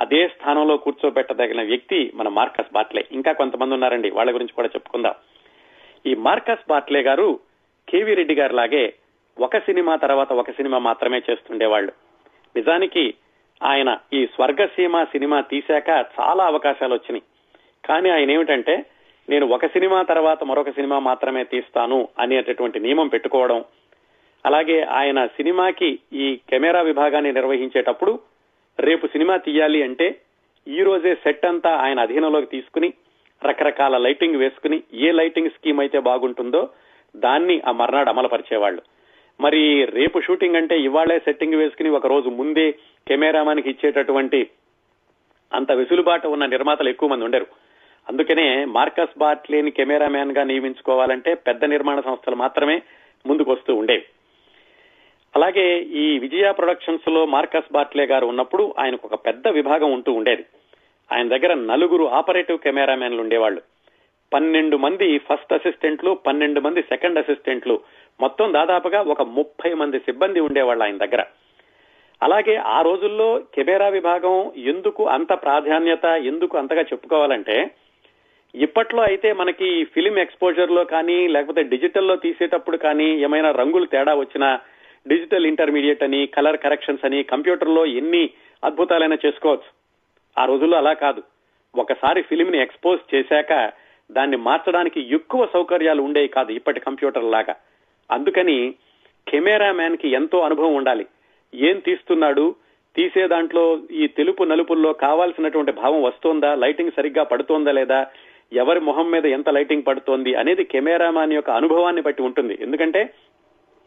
[0.01, 3.05] అదే స్థానంలో కూర్చోబెట్టదగిన వ్యక్తి మన మార్కస్ బాట్లే.
[3.13, 5.15] ఇంకా కొంతమంది ఉన్నారండి వాళ్ళ గురించి కూడా చెప్పుకుందాం.
[6.07, 7.41] ఈ మార్కస్ బాట్లే గారు
[7.89, 8.95] కేవీ రెడ్డి గారి లాగే
[9.41, 11.93] ఒక సినిమా తర్వాత ఒక సినిమా మాత్రమే చేస్తుండేవాళ్ళు
[12.57, 13.15] నిజానికి
[13.63, 17.23] ఆయన ఈ స్వర్గసీమ సినిమా తీశాక చాలా అవకాశాలు వచ్చినాయి.
[17.85, 18.87] కానీ ఆయన ఏమిటంటే
[19.29, 23.65] నేను ఒక సినిమా తర్వాత మరొక సినిమా మాత్రమే తీస్తాను అనేటటువంటి నియమం పెట్టుకోవడం.
[24.47, 28.21] అలాగే ఆయన సినిమాకి ఈ కెమెరా విభాగాన్ని నిర్వహించేటప్పుడు
[28.79, 30.21] రేపు సినిమా తీయాలి అంటే
[30.69, 32.93] ఈ రోజే సెట్ అంతా ఆయన అధీనంలోకి తీసుకుని
[33.45, 36.69] రకరకాల లైటింగ్ వేసుకుని ఏ లైటింగ్ స్కీమ్ అయితే బాగుంటుందో
[37.17, 38.83] దాన్ని ఆ మర్నాడు అమలుపరిచేవాళ్ళు
[39.41, 42.71] మరి రేపు షూటింగ్ అంటే ఇవాళే సెట్టింగ్ వేసుకుని ఒక రోజు ముందే
[43.09, 44.51] కెమెరామాన్కి ఇచ్చేటటువంటి
[45.55, 47.47] అంత వెసులుబాటు ఉన్న నిర్మాతలు ఎక్కువ మంది ఉండరు.
[48.09, 52.83] అందుకనే మార్కస్ బాట్లేని కెమెరామ్యాన్గా నియమించుకోవాలంటే పెద్ద నిర్మాణ సంస్థలు మాత్రమే
[53.27, 54.05] ముందుకు వస్తూ ఉండేవి.
[55.37, 60.45] అలాగే ఈ విజయ ప్రొడక్షన్స్లో మార్కస్ బాట్లే గారు ఉన్నప్పుడు ఆయనకు ఒక పెద్ద విభాగం ఉంటూ ఉండేది.
[61.13, 63.63] ఆయన దగ్గర నలుగురు ఆపరేటివ్ కెమెరామ్యాన్లు ఉండేవాళ్ళు
[64.33, 67.81] పన్నెండు మంది ఫస్ట్ అసిస్టెంట్లు పన్నెండు మంది సెకండ్ అసిస్టెంట్లు
[68.21, 71.25] మొత్తం దాదాపుగా ఒక ముప్పై మంది సిబ్బంది ఉండేవాళ్ళు ఆయన దగ్గర.
[72.23, 77.71] అలాగే ఆ రోజుల్లో కెమెరా విభాగం ఎందుకు అంత ప్రాధాన్యత ఎందుకు అంతగా చెప్పుకోవాలంటే
[78.55, 84.61] ఇప్పట్లో అయితే మనకి ఫిలిం ఎక్స్పోజర్లో కానీ లేకపోతే డిజిటల్లో తీసేటప్పుడు కానీ ఏమైనా రంగులు తేడా వచ్చినా
[85.09, 88.31] డిజిటల్ ఇంటర్మీడియట్ అని కలర్ కరెక్షన్స్ అని కంప్యూటర్లో ఎన్ని
[88.65, 89.71] అద్భుతాలైనా చేసుకోవచ్చు.
[90.39, 91.23] ఆ రోజుల్లో అలా కాదు.
[91.77, 93.73] ఒకసారి ఫిలిం ని ఎక్స్పోజ్ చేశాక
[94.11, 97.55] దాన్ని మార్చడానికి ఎక్కువ సౌకర్యాలు ఉండేవి కాదు ఇప్పటి కంప్యూటర్ లాగా
[98.11, 98.75] అందుకని
[99.29, 101.07] కెమెరామ్యాన్కి ఎంతో అనుభవం ఉండాలి.
[101.55, 102.55] ఏం తీస్తున్నాడు?
[102.97, 106.55] తీసే దాంట్లో ఈ తెలుపు నలుపుల్లో కావాల్సినటువంటి భావం వస్తోందా?
[106.55, 108.07] లైటింగ్ సరిగ్గా పడుతోందా లేదా?
[108.53, 110.35] ఎవరి మొహం మీద ఎంత లైటింగ్ పడుతోంది?
[110.35, 112.59] అనేది కెమెరామాన్ యొక్క అనుభవాన్ని బట్టి ఉంటుంది.
[112.61, 113.15] ఎందుకంటే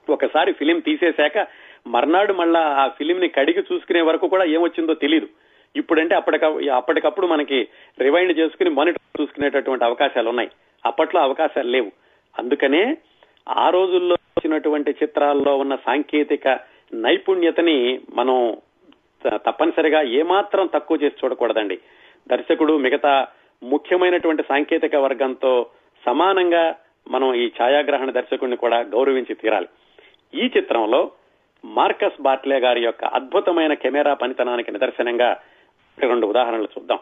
[0.10, 1.48] ఒకసారి ఫిలిం తీసేశాక
[1.88, 5.28] మర్నాడు మళ్ళా ఆ ఫిలిం ని కడిగి చూసుకునే వరకు కూడా ఏమొచ్చిందో తెలియదు
[5.76, 7.68] ఇప్పుడంటే అప్పటిక అప్పటికప్పుడు మనకి
[8.00, 10.50] రివైండ్ చేసుకుని మానిటర్ చూసుకునేటటువంటి అవకాశాలు ఉన్నాయి
[10.86, 11.92] అప్పట్లో అవకాశాలు లేవు.
[12.40, 12.98] అందుకనే
[13.48, 16.60] ఆ రోజుల్లో వచ్చినటువంటి చిత్రాల్లో ఉన్న సాంకేతిక
[16.94, 18.58] నైపుణ్యతని మనం
[19.28, 21.80] తప్పనిసరిగా ఏమాత్రం తక్కువ చేసి చూడకూడదండి.
[22.28, 23.28] దర్శకుడు మిగతా
[23.64, 25.70] ముఖ్యమైనటువంటి సాంకేతిక వర్గంతో
[26.06, 26.76] సమానంగా
[27.08, 29.68] మనం ఈ ఛాయాగ్రహణ దర్శకుడిని కూడా గౌరవించి తీరాలి.
[30.34, 31.12] ఈ చిత్రంలో
[31.66, 35.42] మార్కస్ బాట్లే గారి యొక్క అద్భుతమైన కెమెరా పనితనానికి నిదర్శనంగా
[36.00, 37.00] రెండు ఉదాహరణలు చూద్దాం.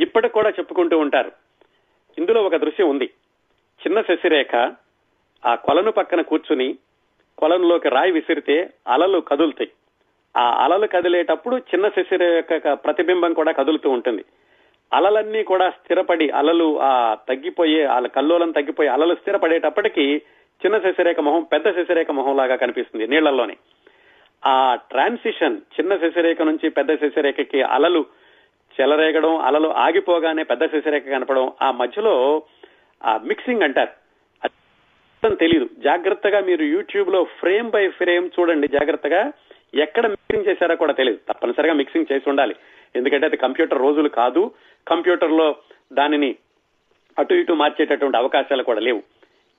[0.00, 1.32] ఇప్పటికి కూడా చెప్పుకుంటూ ఉంటారు.
[2.18, 3.10] ఇందులో ఒక దృశ్యం ఉంది.
[3.86, 4.54] చిన్న శశిరేఖ
[5.46, 6.78] ఆ కొలను పక్కన కూర్చుని
[7.38, 9.70] కొలంలోకి రాయి విసిరితే అలలు కదులుతాయి.
[10.36, 14.24] ఆ అలలు కదిలేటప్పుడు చిన్న శశిరేఖ ప్రతిబింబం కూడా కదులుతూ ఉంటుంది.
[14.92, 20.16] అలలన్నీ కూడా స్థిరపడి అలలు ఆ తగ్గిపోయే అల కల్లోలం తగ్గిపోయి అలలు స్థిరపడేటప్పటికీ
[20.60, 23.56] చిన్న శశిరేఖ మొహం పెద్ద శశిరేఖ మొహం లాగా కనిపిస్తుంది నీళ్ళలోనే
[24.46, 28.06] ఆ ట్రాన్సిషన్ చిన్న శశిరేఖ నుంచి పెద్ద శశిరేఖకి అలలు
[28.80, 32.42] చెలరేగడం అలలు ఆగిపోగానే పెద్ద శశిరేఖ కనపడం ఆ మధ్యలో
[33.04, 34.01] ఆ మిక్సింగ్ అంటారు.
[35.24, 38.68] మొత్తం తెలియదు జాగ్రత్తగా మీరు యూట్యూబ్లో ఫ్రేమ్ బై ఫ్రేమ్ చూడండి.
[38.68, 39.32] జాగ్రత్తగా
[39.74, 42.54] ఎక్కడ మిక్సింగ్ చేశారో కూడా తెలియదు తప్పనిసరిగా మిక్సింగ్ చేసి ఉండాలి.
[42.96, 44.50] ఎందుకంటే అది కంప్యూటర్ రోజులు కాదు.
[44.88, 45.56] కంప్యూటర్లో
[45.92, 46.34] దానిని
[47.18, 49.02] అటు ఇటు మార్చేటటువంటి అవకాశాలు కూడా లేవు.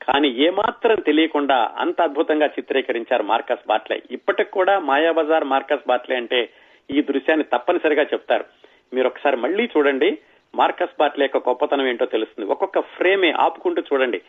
[0.01, 4.03] కానీ ఏమాత్రం తెలియకుండా అంత అద్భుతంగా చిత్రీకరించారు మార్కస్ బాట్లే.
[4.11, 6.49] ఇప్పటికి కూడా మాయాబజార్ మార్కస్ బాట్లే అంటే
[6.91, 8.45] ఈ దృశ్యాన్ని తప్పనిసరిగా చెప్తారు.
[8.93, 10.17] మీరు ఒకసారి మళ్ళీ చూడండి.
[10.55, 12.49] మార్కస్ బాట్లే యొక్క గొప్పతనం ఏంటో తెలుస్తుంది.
[12.49, 14.21] ఒక్కొక్క ఫ్రేమే ఆపుకుంటూ చూడండి.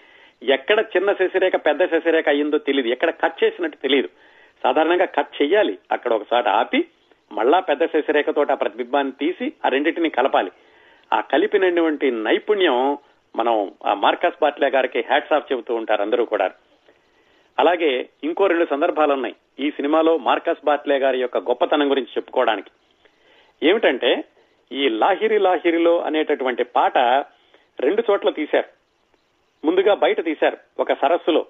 [0.49, 4.09] ఎక్కడ చిన్న శశిరేఖ పెద్ద శశిరేఖ అయ్యిందో తెలియదు ఎక్కడ కట్ చేసినట్టు తెలియదు
[4.63, 6.85] సాధారణంగా కట్ చేయాలి అక్కడ ఒకసారి ఆపి
[7.33, 10.51] మళ్ళా పెద్ద శశిరేఖతో ఆ ప్రతిబింబాన్ని తీసి ఆ రెండింటిని కలపాలి.
[11.13, 12.99] ఆ కలిపినటువంటి నైపుణ్యం
[13.37, 16.51] మనం ఆ మార్కస్ బాట్లే గారికి హ్యాట్స్ ఆఫ్ చెబుతూ ఉంటారు అందరూ కూడా.
[17.59, 22.71] అలాగే ఇంకో రెండు సందర్భాలు ఉన్నాయి ఈ సినిమాలో మార్కస్ బాట్లే గారి యొక్క గొప్పతనం గురించి చెప్పుకోవడానికి.
[23.63, 24.25] ఏమిటంటే
[24.73, 26.99] ఈ లాహిరి లాహిరిలో అనేటటువంటి పాట
[27.81, 28.74] రెండు చోట్ల తీశారు.
[29.65, 31.47] ముందుగా బయట తీశారు ఒక సరస్సులో.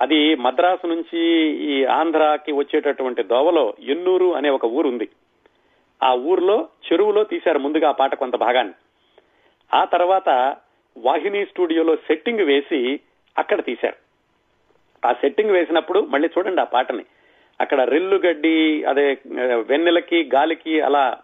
[0.00, 1.20] అది మద్రాసు నుంచి
[1.62, 5.08] ఈ ఆంధ్రాకి వచ్చేటటువంటి దోవలో ఎన్నూరు అనే ఒక ఊరు ఉంది
[6.02, 8.74] ఆ ఊర్లో చెరువులో తీశారు ముందుగా ఆ పాట కొంత భాగాన్ని.
[9.74, 10.56] ఆ తర్వాత
[10.98, 13.00] వాహిని స్టూడియోలో సెట్టింగ్ వేసి
[13.38, 13.96] అక్కడ తీశారు.
[15.08, 17.04] ఆ సెట్టింగ్ వేసినప్పుడు మళ్ళీ చూడండి ఆ పాటని.
[17.60, 19.18] అక్కడ రెల్లు గడ్డి అదే
[19.68, 21.18] వెన్నెలకి గాలికి అలా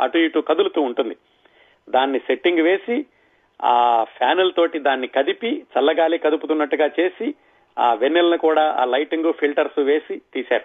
[0.00, 1.16] అటు ఇటు కదులుతూ ఉంటుంది.
[1.88, 3.06] దాన్ని సెట్టింగ్ వేసి
[3.62, 7.34] ఆ ఫ్యానుల తోటి దాన్ని కదిపి చల్లగాలి కదుపుతున్నట్టుగా చేసి
[7.78, 10.64] ఆ వెన్నెలను కూడా ఆ లైటింగ్ ఫిల్టర్స్ వేసి తీశారు.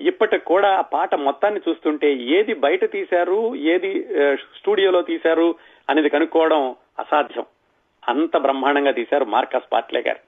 [0.00, 4.06] ఇప్పటికి కూడా ఆ పాట మొత్తాన్ని చూస్తుంటే ఏది బయట తీశారు ఏది
[4.58, 5.54] స్టూడియోలో తీశారు
[5.90, 7.44] అనేది కనుక్కోవడం అసాధ్యం.
[8.08, 10.18] అంత బ్రహ్మాండంగా తీశారు మార్కస్ బాట్లే గారు.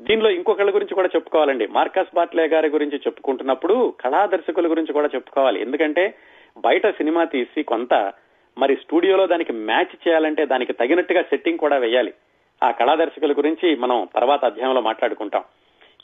[0.00, 1.66] దీనిలో ఇంకొకళ్ళ గురించి కూడా చెప్పుకోవాలండి.
[1.66, 5.60] మార్కస్ బాట్లే గారి గురించి చెప్పుకుంటున్నప్పుడు కళా దర్శకుల గురించి కూడా చెప్పుకోవాలి.
[5.60, 6.14] ఎందుకంటే
[6.58, 8.12] బయట సినిమా తీసి కొంత
[8.58, 12.14] మరి స్టూడియోలో దానికి మ్యాచ్ చేయాలంటే దానికి తగినట్టుగా సెట్టింగ్ కూడా వేయాలి.
[12.62, 15.44] ఆ కళా దర్శకుల గురించి మనం తర్వాత అధ్యాయంలో మాట్లాడుకుంటాం.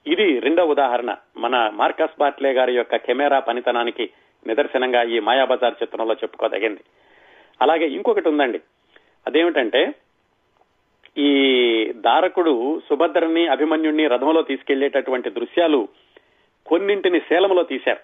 [0.07, 1.17] ఇది రెండో ఉదాహరణ.
[1.37, 4.11] మన మార్కస్ బాట్లే గారి యొక్క కెమెరా పనితనానికి
[4.47, 6.81] నిదర్శనంగా ఈ మాయాబజార్ చిత్రంలో చెప్పుకోదగింది.
[7.62, 8.61] అలాగే ఇంకొకటి ఉందండి.
[9.27, 9.95] అదేమిటంటే
[11.19, 15.88] ఈ దారకుడు సుభద్రని అభిమన్యుణ్ణి రథంలో తీసుకెళ్ళేటటువంటి దృశ్యాలు
[16.67, 17.99] కొన్నింటిని శేలంలో తీశారు.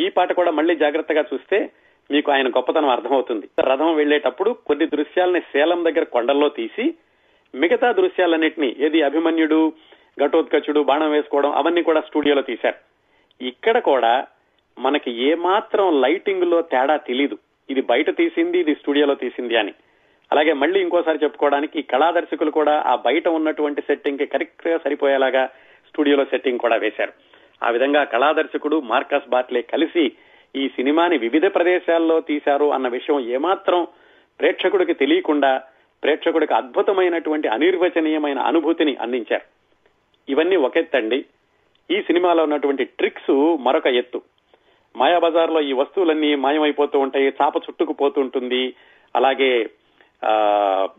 [0.00, 1.70] ఈ పాట కూడా మళ్ళీ జాగ్రత్తగా చూస్తే
[2.10, 3.48] మీకు ఆయన గొప్పతనం అర్థమవుతుంది.
[3.60, 6.94] రథం వెళ్ళేటప్పుడు కొన్ని దృశ్యాలని శేలం దగ్గర కొండల్లో తీసి
[7.54, 9.72] మిగతా దృశ్యాలన్నింటినీ ఏది అభిమన్యుడు
[10.24, 12.78] ఘటోత్కచుడు బాణం వేసుకోవడం అవన్నీ కూడా స్టూడియోలో తీశారు.
[13.44, 14.26] ఇక్కడ కూడా
[14.78, 17.38] మనకి ఏమాత్రం లైటింగ్లో తేడా తెలీదు.
[17.70, 19.72] ఇది బయట తీసింది ఇది స్టూడియోలో తీసింది అని.
[20.32, 25.46] అలాగే మళ్ళీ ఇంకోసారి చెప్పుకోవడానికి కళాదర్శకులు కూడా ఆ బయట ఉన్నటువంటి సెట్టింగ్కి కరెక్ట్గా సరిపోయేలాగా
[25.88, 27.12] స్టూడియోలో సెట్టింగ్ కూడా వేశారు.
[27.64, 30.12] ఆ విధంగా కళాదర్శకుడు మార్కస్ బాట్లే కలిసి
[30.56, 33.86] ఈ సినిమాని వివిధ ప్రదేశాల్లో తీశారు అన్న విషయం ఏమాత్రం
[34.40, 35.62] ప్రేక్షకుడికి తెలియకుండా
[36.02, 39.42] ప్రేక్షకుడికి అద్భుతమైనటువంటి అనిర్వచనీయమైన అనుభూతిని అందించారు.
[40.28, 41.24] ఇవన్నీ ఒకెత్తండి.
[41.90, 44.22] ఈ సినిమాలో ఉన్నటువంటి ట్రిక్స్ మరొక ఎత్తు.
[44.96, 48.74] మాయాబజార్లో ఈ వస్తువులన్నీ మాయమైపోతూ ఉంటాయి చాప చుట్టుకుపోతుంటుంది
[49.16, 49.70] అలాగే
[50.24, 50.34] ఆ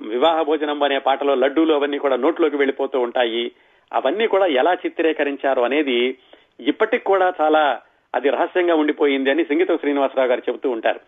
[0.02, 3.52] వివాహ భోజనం అనే పాటలో లడ్డూలు అవన్నీ కూడా నోట్లోకి వెళ్ళిపోతూ ఉంటాయి.
[3.94, 6.18] అవన్నీ కూడా ఎలా చిత్రీకరించారు అనేది
[6.60, 7.82] ఇప్పటికి కూడా చాలా
[8.16, 11.00] అది రహస్యంగా ఉండిపోయింది అని సింగితం శ్రీనివాసరావు గారు చెబుతూ ఉంటారు.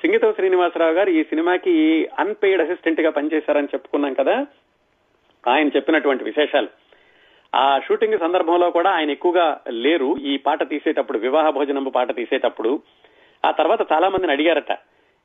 [0.00, 4.46] సింగితం శ్రీనివాసరావు గారు ఈ సినిమాకి అన్పెయిడ్ అసిస్టెంట్గా పనిచేశారని చెప్పుకున్నాం కదా.
[5.48, 6.68] ఆయన చెప్పినటువంటి విశేషాలు.
[7.56, 10.16] ఆ షూటింగ్ సందర్భంలో కూడా ఆయన ఎక్కువగా లేరు.
[10.16, 12.80] ఈ పాట తీసేటప్పుడు వివాహ భోజనం పాట తీసేటప్పుడు.
[13.44, 14.78] ఆ తర్వాత చాలా మందిని అడిగారట.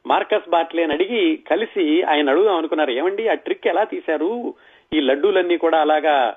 [0.08, 2.92] మార్కస్ బాట్లే అని అడిగి కలిసి ఆయన అడుగుదాం అనుకున్నారు.
[2.92, 4.54] ఏమండి ఆ ట్రిక్ ఎలా తీశారు?
[4.94, 6.36] ఈ లడ్డూలన్నీ కూడా అలాగా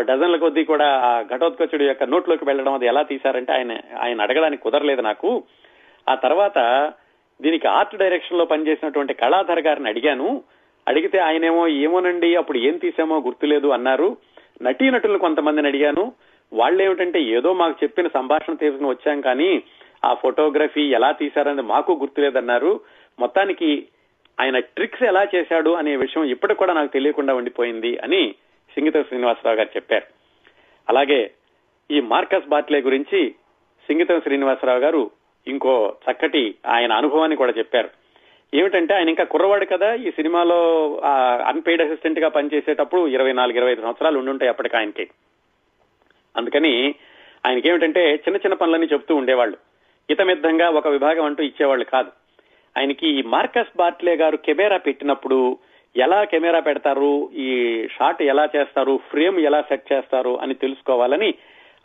[0.00, 5.00] డజన్ల కొద్దీ కూడా ఆ ఘటోత్కచుడు యొక్క నోట్లోకి వెళ్ళడం అది ఎలా తీశారంటే ఆయన ఆయన అడగడానికి కుదరలేదు
[5.00, 5.42] నాకు.
[6.08, 6.92] ఆ తర్వాత
[7.42, 10.42] దీనికి ఆర్ట్ డైరెక్షన్లో పనిచేసినటువంటి కళాధర్ గారిని అడిగాను.
[10.88, 14.16] అడిగితే ఆయనేమో ఏమోనండి అప్పుడు ఏం తీసామో గుర్తులేదు అన్నారు.
[14.62, 16.12] నటీనటులు కొంతమందిని అడిగాను.
[16.52, 19.62] వాళ్ళేమిటంటే ఏదో మాకు చెప్పిన సంభాషణ తీసుకుని వచ్చాం కానీ
[20.04, 22.80] ఆ ఫోటోగ్రఫీ ఎలా తీశారనేది మాకు గుర్తులేదన్నారు.
[23.18, 23.86] మొత్తానికి
[24.40, 28.34] ఆయన ట్రిక్స్ ఎలా చేశాడు అనే విషయం ఇప్పటికి కూడా నాకు తెలియకుండా ఉండిపోయింది అని
[28.74, 30.04] సింగిత శ్రీనివాసరావు గారు చెప్పారు.
[30.88, 31.30] అలాగే
[31.90, 33.34] ఈ మార్కస్ బాట్లే గురించి
[33.86, 35.10] సింగితం శ్రీనివాసరావు గారు
[35.46, 37.88] ఇంకో చక్కటి ఆయన అనుభవాన్ని కూడా చెప్పారు.
[38.54, 40.96] ఏమిటంటే ఆయన ఇంకా కుర్రవాడు కదా ఈ సినిమాలో
[41.46, 45.10] అన్పెయిడ్ అసిస్టెంట్గా పనిచేసేటప్పుడు ఇరవై నాలుగు ఇరవై ఐదు సంవత్సరాలు ఉండుంటాయి అప్పటికి ఆయనకి.
[46.36, 46.94] అందుకని
[47.46, 49.56] ఆయనకి ఏమిటంటే చిన్న చిన్న పనులన్నీ చెప్తూ ఉండేవాళ్ళు.
[50.10, 52.10] హితమిద్దంగా ఒక విభాగం అంటూ ఇచ్చేవాళ్ళు కాదు.
[52.78, 55.58] ఆయనకి ఈ మార్కస్ బార్ట్లే గారు కెమెరా పెట్టినప్పుడు
[55.96, 57.48] ఎలా కెమెరా పెడతారు ఈ
[57.92, 61.34] షాట్ ఎలా చేస్తారు ఫ్రేమ్ ఎలా సెట్ చేస్తారు అని తెలుసుకోవాలని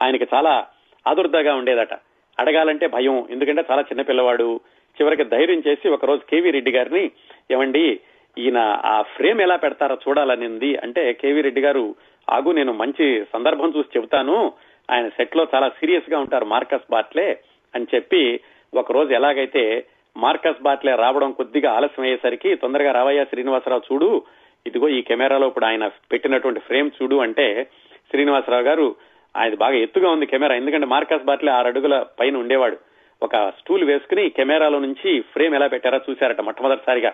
[0.01, 0.67] ఆయనకి చాలా
[1.07, 1.93] ఆదుర్దగా ఉండేదట.
[2.39, 4.59] అడగాలంటే భయం ఎందుకంటే చాలా చిన్న పిల్లవాడు.
[5.01, 7.11] చివరికి ధైర్యం చేసి ఒక రోజు కేవీ రెడ్డి గారిని
[7.51, 7.99] ఏమండి
[8.37, 10.75] ఈయన ఆ ఫ్రేమ్ ఎలా పెడతారో చూడాలనింది.
[10.75, 11.95] అంటే కేవీ రెడ్డి గారు
[12.29, 14.53] ఆగు నేను మంచి సందర్భం చూసి చెబుతాను.
[14.91, 17.39] ఆయన సెట్లో చాలా సీరియస్గా ఉంటారు మార్కస్ బాట్లే
[17.75, 18.39] అని చెప్పి
[18.73, 19.85] ఒక రోజు ఎలాగైతే
[20.17, 24.23] మార్కస్ బాట్లే రావడం కొద్దిగా ఆలస్యం అయ్యేసరికి తొందరగా రావయ్య శ్రీనివాసరావు చూడు.
[24.67, 27.67] ఇదిగో ఈ కెమెరాలో ఇప్పుడు ఆయన పెట్టినటువంటి ఫ్రేమ్ చూడు అంటే
[28.09, 28.95] శ్రీనివాసరావు గారు
[29.37, 30.55] ఆయన బాగా ఎత్తుగా ఉంది కెమెరా.
[30.55, 32.77] ఎందుకంటే మార్కస్ బాట్లే ఆరు అడుగుల పైన ఉండేవాడు.
[33.21, 37.13] ఒక స్టూల్ వేసుకుని కెమెరాలో నుంచి ఫ్రేమ్ ఎలా పెట్టారో చూశారట మొట్టమొదటిసారిగా.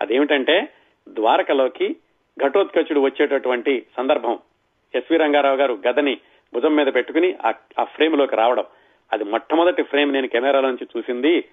[0.00, 0.68] అదేమిటంటే
[1.08, 1.96] ద్వారకలోకి
[2.46, 4.38] ఘటోత్కచుడు వచ్చేటటువంటి సందర్భం.
[4.94, 6.18] ఎస్వి రంగారావు గారు గదని
[6.54, 7.36] భుజం మీద పెట్టుకుని
[7.78, 8.64] ఆ ఫ్రేమ్లోకి రావడం.
[9.12, 11.44] అది మొట్టమొదటి ఫ్రేమ్ నేను కెమెరాలో నుంచి చూసింది.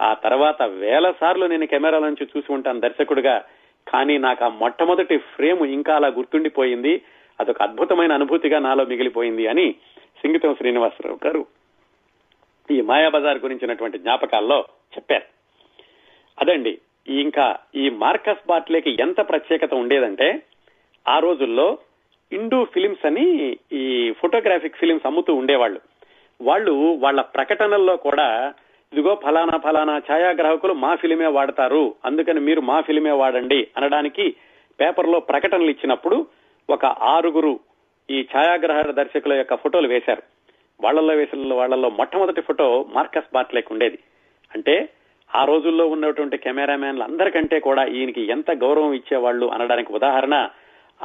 [0.00, 3.44] ఆ తర్వాత వేల సార్లు నేను కెమెరాల నుంచి చూసి ఉంటాను దర్శకుడిగా.
[3.88, 7.02] కానీ నాకు ఆ మొట్టమొదటి ఫ్రేమ్ ఇంకా అలా గుర్తుండిపోయింది.
[7.40, 11.46] అదొక అద్భుతమైన అనుభూతిగా నాలో మిగిలిపోయింది అని సింగితం శ్రీనివాసరావు గారు
[12.70, 14.64] ఈ మాయాబజార్ గురించినటువంటి జ్ఞాపకాల్లో
[14.96, 15.22] చెప్పారు.
[16.40, 16.78] అదండి
[17.08, 20.42] ఇంకా ఈ మార్కస్ బాట్లేకి ఎంత ప్రత్యేకత ఉండేదంటే
[21.08, 21.78] ఆ రోజుల్లో
[22.32, 25.80] ఇండూ ఫిలిమ్స్ అని ఈ ఫోటోగ్రాఫిక్ ఫిలిమ్స్ అమ్ముతూ ఉండేవాళ్ళు.
[26.40, 28.54] వాళ్ళు వాళ్ళ ప్రకటనల్లో కూడా
[28.92, 34.36] ఇదిగో ఫలానా ఫలానా ఛాయాగ్రాహకులు మా ఫిలిమే వాడతారు అందుకని మీరు మా ఫిలిమే వాడండి అనడానికి
[34.80, 36.26] పేపర్లో ప్రకటనలు ఇచ్చినప్పుడు
[36.70, 37.60] ఒక ఆరుగురు
[38.10, 40.22] ఈ ఛాయాగ్రహ దర్శకుల యొక్క ఫోటోలు వేశారు.
[40.82, 43.98] వాళ్ళలో వేసిన వాళ్ళలో మొట్టమొదటి ఫోటో మార్కస్ బాట్లేక్ ఉండేది.
[44.54, 44.88] అంటే
[45.34, 50.48] ఆ రోజుల్లో ఉన్నటువంటి కెమెరామ్యాన్లు అందరికంటే కూడా ఈయనకి ఎంత గౌరవం ఇచ్చేవాళ్ళు అనడానికి ఉదాహరణ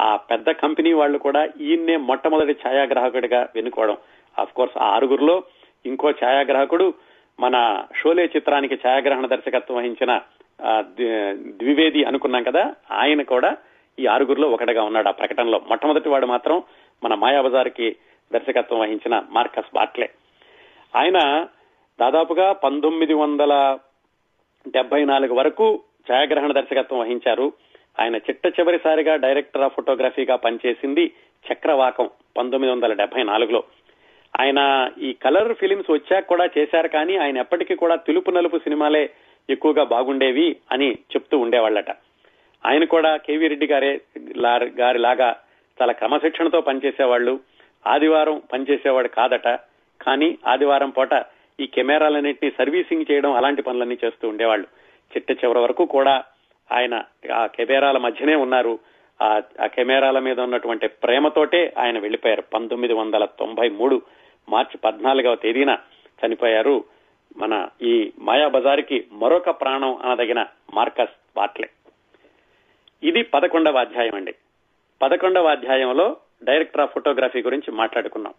[0.00, 3.96] ఆ పెద్ద కంపెనీ వాళ్ళు కూడా ఈయన్నే మొట్టమొదటి ఛాయాగ్రాహకుడిగా వెనుకోవడం
[4.38, 5.42] ఆఫ్ కోర్స్ ఆ ఆరుగురులో
[5.86, 6.94] ఇంకో ఛాయాగ్రాహకుడు
[7.40, 10.20] మన షోలే చిత్రానికి ఛాయాగ్రహణ దర్శకత్వం వహించిన
[11.56, 13.56] ద్వివేది అనుకున్నాం కదా ఆయన కూడా
[13.98, 15.62] ఈ ఆరుగురిలో ఒకటిగా ఉన్నాడు ఆ ప్రకటనలో.
[15.68, 16.62] మొట్టమొదటి వాడు మాత్రం
[17.04, 17.96] మన మాయాబజార్కి
[18.32, 20.10] దర్శకత్వం వహించిన మార్కస్ బాట్లే.
[20.96, 21.46] ఆయన
[22.00, 23.78] దాదాపుగా పంతొమ్మిది వందల
[24.68, 25.80] డెబ్బై నాలుగు వరకు
[26.12, 27.52] ఛాయాగ్రహణ దర్శకత్వం వహించారు.
[28.00, 31.12] ఆయన చిట్ట చివరిసారిగా డైరెక్టర్ ఆఫ్ ఫోటోగ్రఫీగా పనిచేసింది
[31.52, 33.62] చక్రవాకం పంతొమ్మిది వందల డెబ్బై నాలుగులో.
[34.40, 39.10] ఆయన ఈ కలర్ ఫిలిమ్స్ వచ్చాక కూడా చేశారు కానీ ఆయన ఎప్పటికీ కూడా తెలుపు నలుపు సినిమాలే
[39.50, 41.90] ఎక్కువగా బాగుండేవి అని చెప్తూ ఉండేవాళ్ళట.
[42.66, 44.00] ఆయన కూడా కేవీ రెడ్డి గారే
[44.80, 45.36] గారి లాగా
[45.82, 47.40] చాలా క్రమశిక్షణతో పనిచేసేవాళ్ళు.
[47.86, 49.48] ఆదివారం పనిచేసేవాడు కాదట.
[50.02, 51.24] కానీ ఆదివారం పూట
[51.60, 54.66] ఈ కెమెరాలన్నింటినీ సర్వీసింగ్ చేయడం అలాంటి పనులన్నీ చేస్తూ ఉండేవాళ్ళు.
[55.16, 56.24] చిట్ట చివరి వరకు కూడా
[56.72, 57.02] ఆయన
[57.34, 58.78] ఆ కెమెరాల మధ్యనే ఉన్నారు.
[59.22, 64.02] ఆ కెమెరాల మీద ఉన్నటువంటి ప్రేమతోటే ఆయన వెళ్ళిపోయారు పంతొమ్మిది వందల తొంభై మూడు
[64.48, 65.78] మార్చి పద్నాలుగవ తేదీన
[66.26, 66.84] చనిపోయారు
[67.36, 71.68] మన ఈ మాయా బజార్కి మరొక ప్రాణం అనదగిన మార్కస్ బాట్లే.
[73.02, 74.34] ఇది పదకొండవ అధ్యాయం అండి.
[75.02, 78.34] పదకొండవ అధ్యాయంలో డైరెక్టర్ ఆఫ్ ఫోటోగ్రఫీ గురించి మాట్లాడుకున్నాం.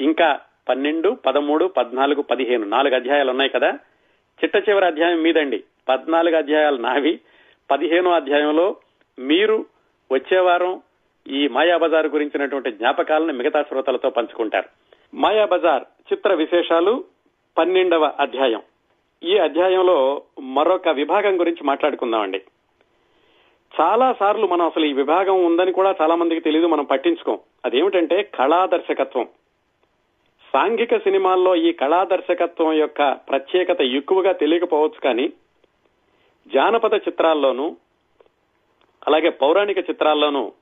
[0.00, 3.78] ఇంకా పన్నెండు పదమూడు పద్నాలుగు పదిహేను నాలుగు అధ్యాయాలు ఉన్నాయి కదా?
[4.44, 5.64] చిట్ట చివరి అధ్యాయం మీదండి.
[5.88, 7.20] పద్నాలుగు అధ్యాయాలు నావి.
[7.70, 8.76] పదిహేనో అధ్యాయంలో
[9.18, 9.66] మీరు
[10.12, 10.82] వచ్చే వారం
[11.28, 14.68] ఈ మాయాబజార్ గురించినటువంటి జ్ఞాపకాలను మిగతా శ్రోతలతో పంచుకుంటారు.
[15.14, 17.04] మాయాబజార్ చిత్ర విశేషాలు
[17.58, 18.62] పన్నెండవ అధ్యాయం.
[19.22, 22.42] ఈ అధ్యాయంలో మరొక విభాగం గురించి మాట్లాడుకుందామండి.
[23.80, 27.38] చాలా సార్లు మనం అసలు ఈ విభాగం ఉందని కూడా చాలా మందికి తెలియదు మనం పట్టించుకోం.
[27.64, 29.24] అదేమిటంటే కళా దర్శకత్వం
[30.52, 35.32] సాంఘిక సినిమాల్లో ఈ కళా దర్శకత్వం యొక్క ప్రత్యేకత ఎక్కువగా తెలియకపోవచ్చు కానీ
[36.54, 37.76] జానపద చిత్రాల్లోనూ
[39.06, 40.52] అలాగే పౌరాణిక చిత్రాల్లోనూ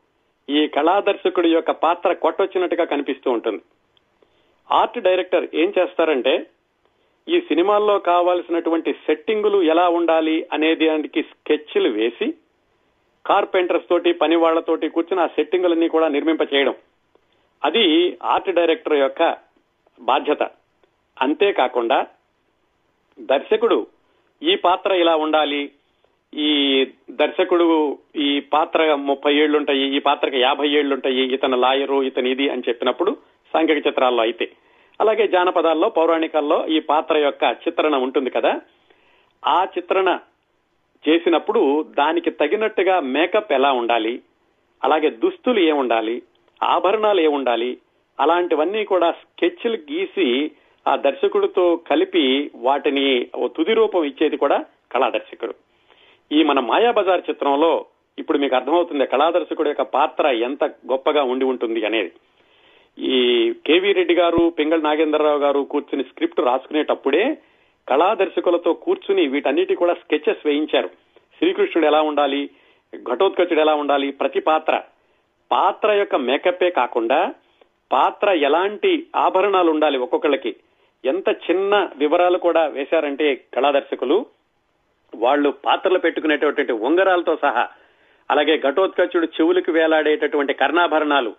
[0.48, 3.62] ఈ కళాదర్శకుడి యొక్క పాత్ర కొట్టొచ్చినట్టుగా కనిపిస్తూ ఉంటుంది.
[4.70, 6.47] ఆర్ట్ డైరెక్టర్ ఏం చేస్తారంటే
[7.28, 12.34] ఈ సినిమాల్లో కావాల్సినటువంటి సెట్టింగులు ఎలా ఉండాలి అనే దానికి స్కెచ్లు వేసి
[13.26, 16.74] కార్పెంటర్స్ తోటి పని వాళ్ళతోటి కూర్చుని ఆ సెట్టింగులన్నీ కూడా నిర్మింప చేయడం.
[17.64, 19.36] అది ఆర్ట్ డైరెక్టర్ యొక్క
[20.01, 20.42] బాధ్యత.
[21.22, 22.07] అంతేకాకుండా
[23.20, 23.86] దర్శకుడు
[24.42, 25.72] ఈ పాత్ర ఇలా ఉండాలి
[26.35, 32.62] ఈ దర్శకుడు ఈ పాత్ర ముప్పై ఏళ్ళుంటాయి ఈ పాత్రకి యాభై ఏళ్ళుంటాయి ఇతను లాయరు ఇతను ఇది అని
[32.68, 33.16] చెప్పినప్పుడు
[33.53, 34.51] సాంఘిక చిత్రాల్లో అయితే.
[35.01, 38.61] అలాగే జానపదాల్లో పౌరాణికాల్లో ఈ పాత్ర యొక్క చిత్రణ ఉంటుంది కదా.
[39.47, 40.18] ఆ చిత్రణ
[41.09, 44.22] చేసినప్పుడు దానికి తగినట్టుగా మేకప్ ఎలా ఉండాలి?
[44.85, 46.22] అలాగే దుస్తులు ఏ ఉండాలి
[46.62, 47.78] ఆభరణాలు ఏ ఉండాలి
[48.20, 50.51] అలాంటివన్నీ కూడా స్కెచ్లు గీసి
[50.89, 55.55] ఆ దర్శకుడితో కలిపి వాటిని ఓ తుది రూపం ఇచ్చేది కూడా కళా దర్శకుడు
[56.35, 57.85] ఈ మన మాయాబజార్ చిత్రంలో
[58.18, 62.12] ఇప్పుడు మీకు అర్థమవుతుంది కళాదర్శకుడు యొక్క పాత్ర ఎంత గొప్పగా ఉండి ఉంటుంది అనేది.
[62.99, 67.39] ఈ కేవీ రెడ్డి గారు పింగళ నాగేంద్రరావు గారు కూర్చుని స్క్రిప్ట్ రాసుకునేటప్పుడే
[67.89, 70.89] కళాదర్శకులతో కూర్చుని వీటన్నిటి కూడా స్కెచెస్ వేయించారు.
[71.39, 72.51] శ్రీకృష్ణుడు ఎలా ఉండాలి?
[73.12, 74.11] ఘటోత్కచుడు ఎలా ఉండాలి?
[74.11, 74.82] ప్రతి పాత్ర.
[75.53, 77.35] పాత్ర యొక్క మేకప్పే కాకుండా
[77.93, 80.57] పాత్ర ఎలాంటి ఆభరణాలు ఉండాలి ఒక్కొక్కళ్ళకి?
[81.05, 84.26] ఎంత చిన్న వివరాలు కూడా వేశారంటే కళాదర్శకులు.
[85.15, 87.69] వాళ్ళు పాత్రలు పెట్టుకునేటటువంటి ఉంగరాలతో సహా
[88.31, 91.35] అలాగే ఘటోత్కచుడు చెవులకు వేలాడేటటువంటి కర్ణాభరణాలు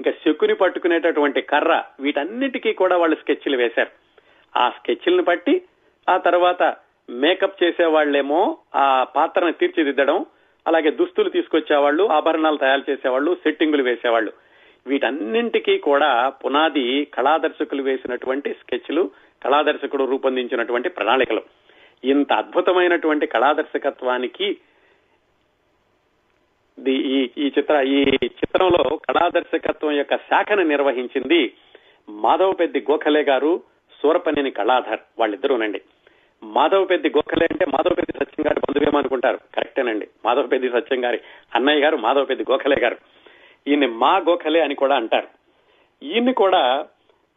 [0.00, 3.90] ఇంకా శకుని పట్టుకునేటటువంటి కర్ర వీటన్నిటికీ కూడా వాళ్ళు స్కెచ్లు వేశారు.
[4.58, 5.62] ఆ స్కెచ్లను బట్టి
[6.08, 6.76] ఆ తర్వాత
[7.10, 10.26] మేకప్ చేసే వాళ్ళేమో ఆ పాత్రను తీర్చిదిద్దడం
[10.66, 14.32] అలాగే దుస్తులు తీసుకొచ్చేవాళ్ళు ఆభరణాలు తయారు చేసేవాళ్ళు సెట్టింగులు వేసేవాళ్ళు.
[14.86, 19.10] వీటన్నింటికీ కూడా పునాది కళాదర్శకులు వేసినటువంటి స్కెచ్లు
[19.44, 21.42] కళాదర్శకుడు రూపొందించినటువంటి ప్రణాళికలు.
[22.04, 24.56] ఇంత అద్భుతమైనటువంటి కళాదర్శకత్వానికి
[26.88, 31.52] ఈ ఈ చిత్ర ఈ చిత్రంలో కళాదర్శకత్వం యొక్క శాఖను నిర్వహించింది
[32.08, 33.62] మాధవ పెద్ది గోఖలే గారు
[34.02, 35.80] సూరపనేని కళాధర్ వాళ్ళిద్దరూనండి.
[36.42, 40.08] మాధవ పెద్ది గోఖలే అంటే మాధవపెద్ది సత్యం గారి బంధువేమనుకుంటారు కరెక్టేనండి కరెక్టేనండి.
[40.24, 41.20] మాధవపెద్ది సత్యం గారి
[41.54, 42.96] అన్నయ్య గారు మాధవ పెద్ది గోఖలే గారు.
[43.66, 45.28] ఈయన మా గోఖలే అని కూడా అంటారు.
[46.02, 46.86] ఈయన్ని కూడా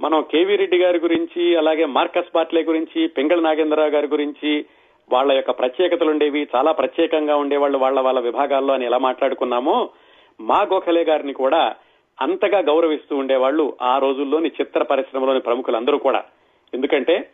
[0.02, 4.66] మనం కేవీ రెడ్డి గారి గురించి అలాగే మార్కస్ బాట్లే గురించి పెంగళ నాగేంద్రరావు గారి గురించి
[5.12, 9.90] వాళ్ళ యొక్క ప్రత్యేకతలు ఉండేవి చాలా ప్రత్యేకంగా ఉండేవాళ్ళు వాళ్ళ వాళ్ళ విభాగాల్లో అని ఎలా మాట్లాడుకున్నామో
[10.42, 11.76] మా గోఖలే గారిని కూడా
[12.22, 16.24] అంతగా గౌరవిస్తూ ఉండేవాళ్ళు ఆ రోజుల్లోని చిత్ర పరిశ్రమలోని ప్రముఖులందరూ కూడా.
[16.74, 17.30] ఎందుకంటే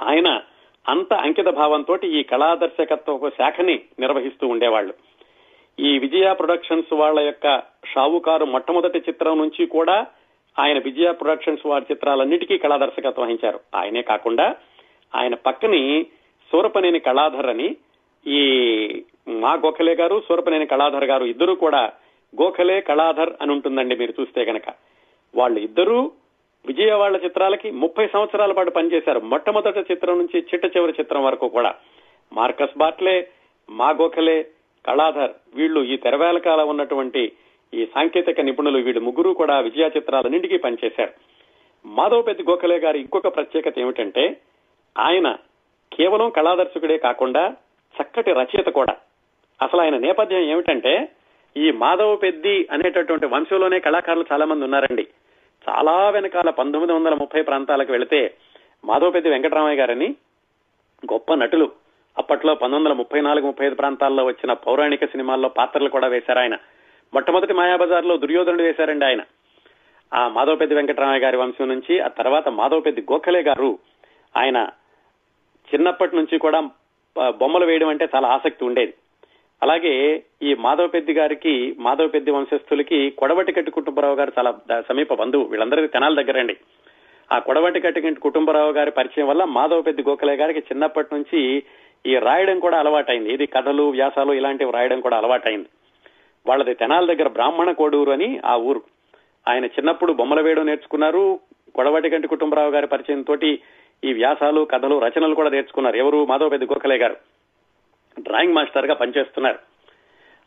[0.00, 0.42] ఆయన
[0.88, 4.94] అంత అంకిత భావంతో ఈ కళాదర్శకత్వ శాఖని నిర్వహిస్తూ ఉండేవాళ్ళు.
[5.80, 7.62] ఈ విజయ ప్రొడక్షన్స్ వాళ్ళ యొక్క
[7.94, 10.06] షావుకారు మొట్టమొదటి చిత్రం నుంచి కూడా
[10.58, 13.60] ఆయన విజయ ప్రొడక్షన్స్ వారి చిత్రాలన్నిటికీ కళాదర్శకత్వం వహించారు.
[13.74, 14.56] ఆయనే కాకుండా
[15.14, 16.06] ఆయన పక్కని
[16.52, 17.76] సూరపనేని కళాధర్ అని
[18.26, 21.92] ఈ మా గోఖలే గారు సూరపనేని కళాధర్ గారు ఇద్దరు కూడా
[22.42, 24.62] గోఖలే కళాధర్ అని ఉంటుందండి మీరు చూస్తే గనక.
[25.34, 26.12] వాళ్ళు ఇద్దరూ
[26.66, 29.20] విజయవాళ్ళ చిత్రాలకి ముప్పై సంవత్సరాల పాటు పనిచేశారు.
[29.20, 31.74] మొట్టమొదటి చిత్రం నుంచి చిట్ట చివరి చిత్రం వరకు కూడా.
[32.32, 33.28] మార్కస్ బాట్లే
[33.70, 34.46] మా గోఖలే
[34.86, 37.32] కళాధర్ వీళ్ళు ఈ తెరవేలకాల ఉన్నటువంటి
[37.74, 41.12] ఈ సాంకేతిక నిపుణులు వీడు ముగ్గురు కూడా విజయ చిత్రాలన్నింటికీ పనిచేశారు.
[41.84, 44.36] మాధవ్ గోఖలే గారి ఇంకొక ప్రత్యేకత ఏమిటంటే
[44.98, 45.36] ఆయన
[45.92, 47.56] కేవలం కళాదర్శకుడే కాకుండా
[48.02, 48.96] చక్కటి రచయిత కూడా.
[49.62, 51.08] అసలు ఆయన నేపథ్యం ఏమిటంటే
[51.56, 55.06] ఈ మాధవ పెద్ది అనేటటువంటి వంశంలోనే కళాకారులు చాలా మంది ఉన్నారండి.
[55.68, 58.34] చాలా వెనకాల పంతొమ్మిది వందల ముప్పై ప్రాంతాలకు వెళితే
[58.84, 60.14] మాధవ పెద్ది వెంకటరామయ్య గారని
[61.12, 61.72] గొప్ప నటులు.
[62.18, 66.56] అప్పట్లో పంతొమ్మిది వందల ముప్పై నాలుగు ముప్పై ఐదు ప్రాంతాల్లో వచ్చిన పౌరాణిక సినిమాల్లో పాత్రలు కూడా వేశారు ఆయన.
[67.14, 69.22] మొట్టమొదటి మాయాబజార్లో దుర్యోధనుడు వేశారండి ఆయన.
[70.14, 73.78] ఆ మాధవపెద్ది వెంకటరామయ్య గారి వంశం నుంచి ఆ తర్వాత మాధవపెద్ది గోఖలే గారు
[74.36, 74.68] ఆయన
[75.74, 76.60] చిన్నప్పటి నుంచి కూడా
[77.30, 78.94] బొమ్మలు వేయడం అంటే చాలా ఆసక్తి ఉండేది.
[79.62, 85.44] అలాగే ఈ మాధవపెద్ది గారికి మాధవపెద్ది వంశస్థులకి కొడవటికట్టి కుటుంబరావు గారు చాలా సమీప బంధువు.
[85.44, 86.56] వీళ్ళందరికీ తెనాల దగ్గరండి.
[87.32, 91.62] ఆ కొడవటికట్టి కుటుంబరావు గారి పరిచయం వల్ల మాధవపెద్ది గోఖలే గారికి చిన్నప్పటి నుంచి
[92.06, 93.32] ఈ రాయడం కూడా అలవాటైంది.
[93.32, 95.68] ఇది కథలు వ్యాసాలు ఇలాంటివి రాయడం కూడా అలవాటైంది.
[96.46, 98.82] వాళ్ళది తెనాల దగ్గర బ్రాహ్మణ కోడూరు అని ఆ ఊరు.
[99.48, 101.40] ఆయన చిన్నప్పుడు బొమ్మల వేయడం నేర్చుకున్నారు.
[101.74, 103.60] కొడవటి గంటి కుటుంబరావు గారి పరిచయం తోటి
[104.04, 105.96] ఈ వ్యాసాలు కథలు రచనలు కూడా నేర్చుకున్నారు.
[105.96, 106.24] ఎవరు?
[106.24, 107.16] మాధవ పెద్ద గోఖలే గారు.
[108.20, 109.58] డ్రాయింగ్ మాస్టర్గా పనిచేస్తున్నారు.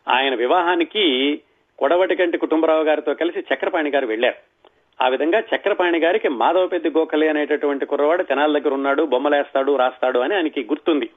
[0.08, 1.42] ఆయన వివాహానికి
[1.80, 4.36] కొడవటి గంటి కుటుంబరావు గారితో కలిసి చక్రపాణి గారు వెళ్ళారు
[5.04, 9.04] ఆ విధంగా చక్రపాణి గారికి మాధవ పెద్ద గోఖలే అనేటటువంటి కుర్రవాడు తెనాల దగ్గర ఉన్నాడు.
[9.04, 11.10] బొమ్మలేస్తాడు రాస్తాడు అని ఆయనకి గుర్తుంది.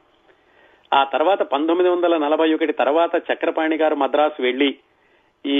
[0.94, 4.78] ఆ తర్వాత పంతొమ్మిది వందల నలభై ఒకటి తర్వాత చక్రపాణి గారు మద్రాసు వెళ్ళి
[5.46, 5.58] ఈ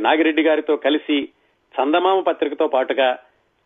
[0.00, 1.28] నాగిరెడ్డి గారితో కలిసి
[1.80, 3.18] చందమామ పత్రికతో పాటుగా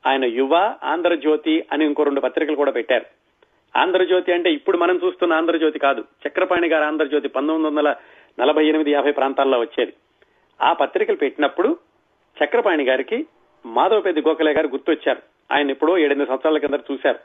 [0.07, 3.05] ఆయన యువ ఆంధ్రజ్యోతి అని ఇంకో రెండు పత్రికలు కూడా పెట్టారు.
[3.79, 6.05] ఆంధ్రజ్యోతి అంటే ఇప్పుడు మనం చూస్తున్న ఆంధ్రజ్యోతి కాదు.
[6.29, 7.95] చక్రపాణి గారు ఆంధ్రజ్యోతి పంతొమ్మిది వందల
[8.41, 9.93] నలభై ఎనిమిది యాభై ప్రాంతాల్లో వచ్చేది.
[10.63, 11.77] ఆ పత్రికలు పెట్టినప్పుడు
[12.45, 13.27] చక్రపాణి గారికి
[13.67, 15.23] మాధవపెద్ది గోఖలే గారు గుర్తొచ్చారు.
[15.55, 17.19] ఆయన ఎప్పుడో ఏడెనిమిది సంవత్సరాల కింద చూశారు.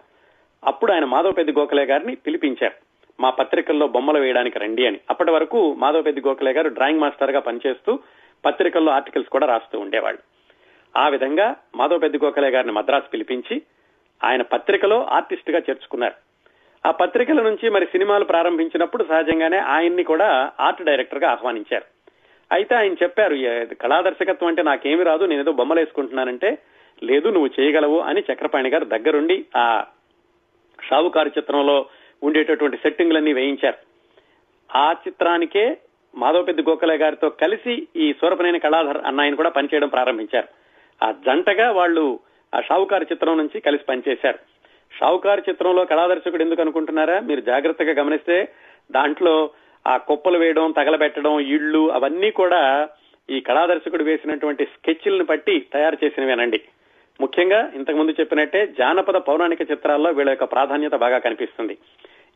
[0.63, 2.87] అప్పుడు ఆయన మాధవపెద్ది గోఖలే గారిని పిలిపించారు.
[3.19, 4.99] మా పత్రికల్లో బొమ్మలు వేయడానికి రండి అని.
[5.09, 7.99] అప్పటి వరకు మాధవపెద్ది గోఖలే గారు డ్రాయింగ్ మాస్టర్గా పనిచేస్తూ
[8.45, 10.19] పత్రికల్లో ఆర్టికల్స్ కూడా రాస్తూ ఉండేవాళ్ళు.
[10.97, 13.61] ఆ విధంగా మాధవపెద్ది గోఖలే గారిని మద్రాసు పిలిపించి
[14.23, 16.13] ఆయన పత్రికలో ఆర్టిస్ట్గా చేర్చుకున్నారు.
[16.87, 21.85] ఆ పత్రికల నుంచి మరి సినిమాలు ప్రారంభించినప్పుడు సహజంగానే ఆయన్ని కూడా ఆర్ట్ డైరెక్టర్గా ఆహ్వానించారు.
[22.51, 23.35] అయితే ఆయన చెప్పారు
[23.75, 26.57] కళాదర్శకత్వం అంటే నాకేమి రాదు నేను ఏదో బొమ్మలు వేసుకుంటున్నానంటే
[27.03, 29.85] లేదు నువ్వు చేయగలవు అని చక్రపాణి గారు దగ్గరుండి ఆ
[30.83, 31.85] షావుకారు చిత్రంలో
[32.23, 33.77] ఉండేటటువంటి సెట్టింగ్లన్నీ వేయించారు.
[34.77, 35.77] ఆ చిత్రానికే
[36.15, 40.47] మాధవపెద్ది గోఖలే గారితో కలిసి ఈ సూరపనేని కళాధర్ అన్నాయని కూడా పనిచేయడం ప్రారంభించారు.
[41.05, 42.19] ఆ జంటగా వాళ్ళు
[42.55, 44.39] ఆ షావుకారు చిత్రం నుంచి కలిసి పనిచేశారు.
[44.99, 47.19] షావుకారు చిత్రంలో కళాదర్శకుడు ఎందుకు అనుకుంటున్నారా?
[47.19, 48.53] మీరు జాగ్రత్తగా గమనిస్తే
[48.91, 49.49] దాంట్లో
[49.87, 52.89] ఆ కుప్పలు వేయడం తగలబెట్టడం ఇళ్ళు అవన్నీ కూడా
[53.29, 56.61] ఈ కళాదర్శకుడు వేసినటువంటి స్కెచ్లను బట్టి తయారు చేసినవేనండి.
[57.21, 61.77] ముఖ్యంగా ఇంతకుముందు చెప్పినట్టే జానపద పౌరాణిక చిత్రాల్లో వీళ్ళ యొక్క ప్రాధాన్యత బాగా కనిపిస్తుంది.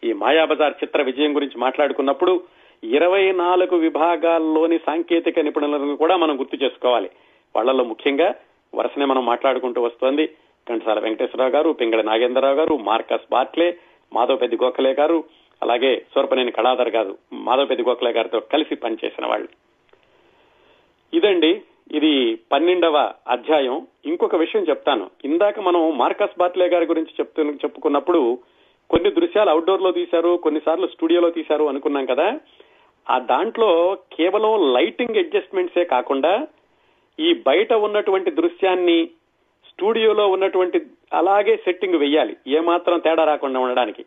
[0.04, 2.44] ఈ మాయాబజార్ చిత్ర విజయం గురించి మాట్లాడుకున్నప్పుడు
[2.84, 7.10] ఇరవై నాలుగు విభాగాల్లోని సాంకేతిక నిపుణులను కూడా మనం గుర్తు చేసుకోవాలి.
[7.56, 8.30] వాళ్ళలో ముఖ్యంగా
[8.76, 10.26] వరుసనే మనం మాట్లాడుకుంటూ వస్తోంది
[10.68, 13.78] కంటసాల వెంకటేశ్వరరావు గారు పింగళ నాగేంద్రరావు గారు మార్కస్ బాట్లే
[14.14, 15.24] మాధవపెద్ది గోఖలే గారు
[15.64, 19.50] అలాగే సూరపనేని కళాధర్ గారు మాధవపెద్ది గోఖలే గారితో కలిసి పనిచేసిన వాళ్ళు.
[21.14, 21.52] ఇదండి
[21.92, 23.88] ఇది పన్నెండవ అధ్యాయం.
[24.06, 25.10] ఇంకొక విషయం చెప్తాను.
[25.26, 28.40] ఇందాక మనం మార్కస్ బాట్లే గారి గురించి చెప్తూ చెప్పుకున్నప్పుడు
[28.90, 32.40] కొన్ని దృశ్యాలు అవుట్డోర్లో తీశారు కొన్నిసార్లు స్టూడియోలో తీశారు అనుకున్నాం కదా.
[33.10, 36.48] ఆ దాంట్లో కేవలం లైటింగ్ అడ్జస్ట్మెంట్సే కాకుండా
[37.20, 39.06] ఈ బయట ఉన్నటువంటి దృశ్యాన్ని
[39.70, 40.82] స్టూడియోలో ఉన్నటువంటి
[41.14, 42.38] అలాగే సెట్టింగ్ వెయ్యాలి.
[42.48, 44.06] ఏమాత్రం తేడా రాకుండా ఉండడానికి.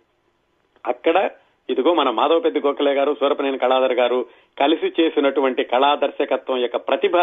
[0.86, 1.30] అక్కడ
[1.70, 4.26] ఇదిగో మన మాధవ పెద్ద గోఖలే గారు సూరపనేని కళాధర్ గారు
[4.60, 7.16] కలిసి చేసినటువంటి కళా దర్శకత్వం యొక్క ప్రతిభ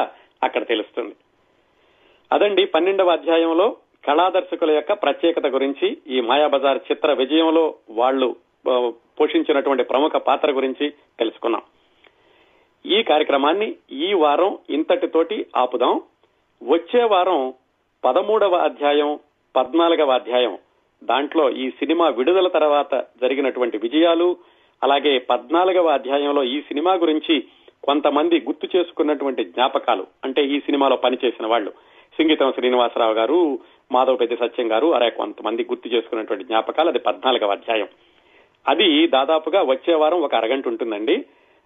[0.44, 1.16] అక్కడ తెలుస్తుంది.
[2.32, 8.36] అదండి పన్నెండవ అధ్యాయంలో కళాదర్శకుల యొక్క ప్రత్యేకత గురించి ఈ మాయాబజార్ చిత్ర విజయంలో వాళ్ళు
[9.20, 11.62] పోషించినటువంటి ప్రముఖ పాత్ర గురించి తెలుసుకున్నాం.
[12.86, 16.02] ఈ కార్యక్రమాన్ని ఈ వారం ఇంతటితోటి ఆపుదాం.
[16.64, 17.54] వచ్చే వారం
[18.06, 19.20] పదమూడవ అధ్యాయం
[19.56, 20.58] పద్నాలుగవ అధ్యాయం
[21.04, 24.38] దాంట్లో ఈ సినిమా విడుదల తర్వాత జరిగినటువంటి విజయాలు
[24.84, 27.44] అలాగే పద్నాలుగవ అధ్యాయంలో ఈ సినిమా గురించి
[27.84, 31.72] కొంతమంది గుర్తు చేసుకున్నటువంటి జ్ఞాపకాలు అంటే ఈ సినిమాలో పనిచేసిన వాళ్ళు
[32.18, 33.60] సింగీతం శ్రీనివాసరావు గారు
[33.92, 37.88] మాధవ పెద్ద సత్యం గారు అరే కొంతమంది గుర్తు చేసుకున్నటువంటి జ్ఞాపకాలు అది పద్నాలుగవ అధ్యాయం.
[38.68, 41.26] అది దాదాపుగా వచ్చే వారం ఒక అరగంట ఉంటుందండి.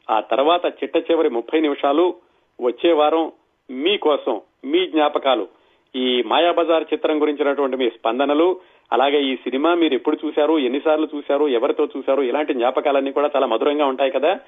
[0.10, 2.16] ఆ తర్వాత చిట్ట చివరి ముప్పై నిమిషాలు
[2.62, 3.32] వచ్చే వారం
[3.70, 5.48] మీకోసం మీ జ్ఞాపకాలు
[5.96, 8.60] ఈ మాయాబజార్ చిత్రం గురించినటువంటి మీ స్పందనలు
[8.94, 13.86] అలాగే ఈ సినిమా మీరు ఎప్పుడు చూశారు ఎన్నిసార్లు చూశారు ఎవరితో చూశారు ఇలాంటి జ్ఞాపకాలన్నీ కూడా చాలా మధురంగా
[13.86, 14.40] ఉంటాయి కదా.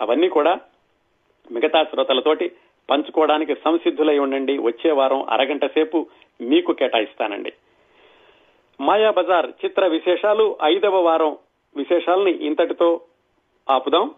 [0.00, 0.60] అవన్నీ కూడా
[1.50, 2.52] మిగతా శ్రోతలతోటి
[2.90, 4.58] పంచుకోవడానికి సంసిద్ధులై ఉండండి.
[4.58, 6.06] వచ్చే వారం అరగంట సేపు
[6.40, 7.52] మీకు కేటాయిస్తానండి.
[8.80, 11.36] మాయా బజార్ చిత్ర విశేషాలు ఐదవ వారం
[11.76, 13.00] విశేషాలని ఇంతటితో
[13.70, 14.14] ఆపుదాం.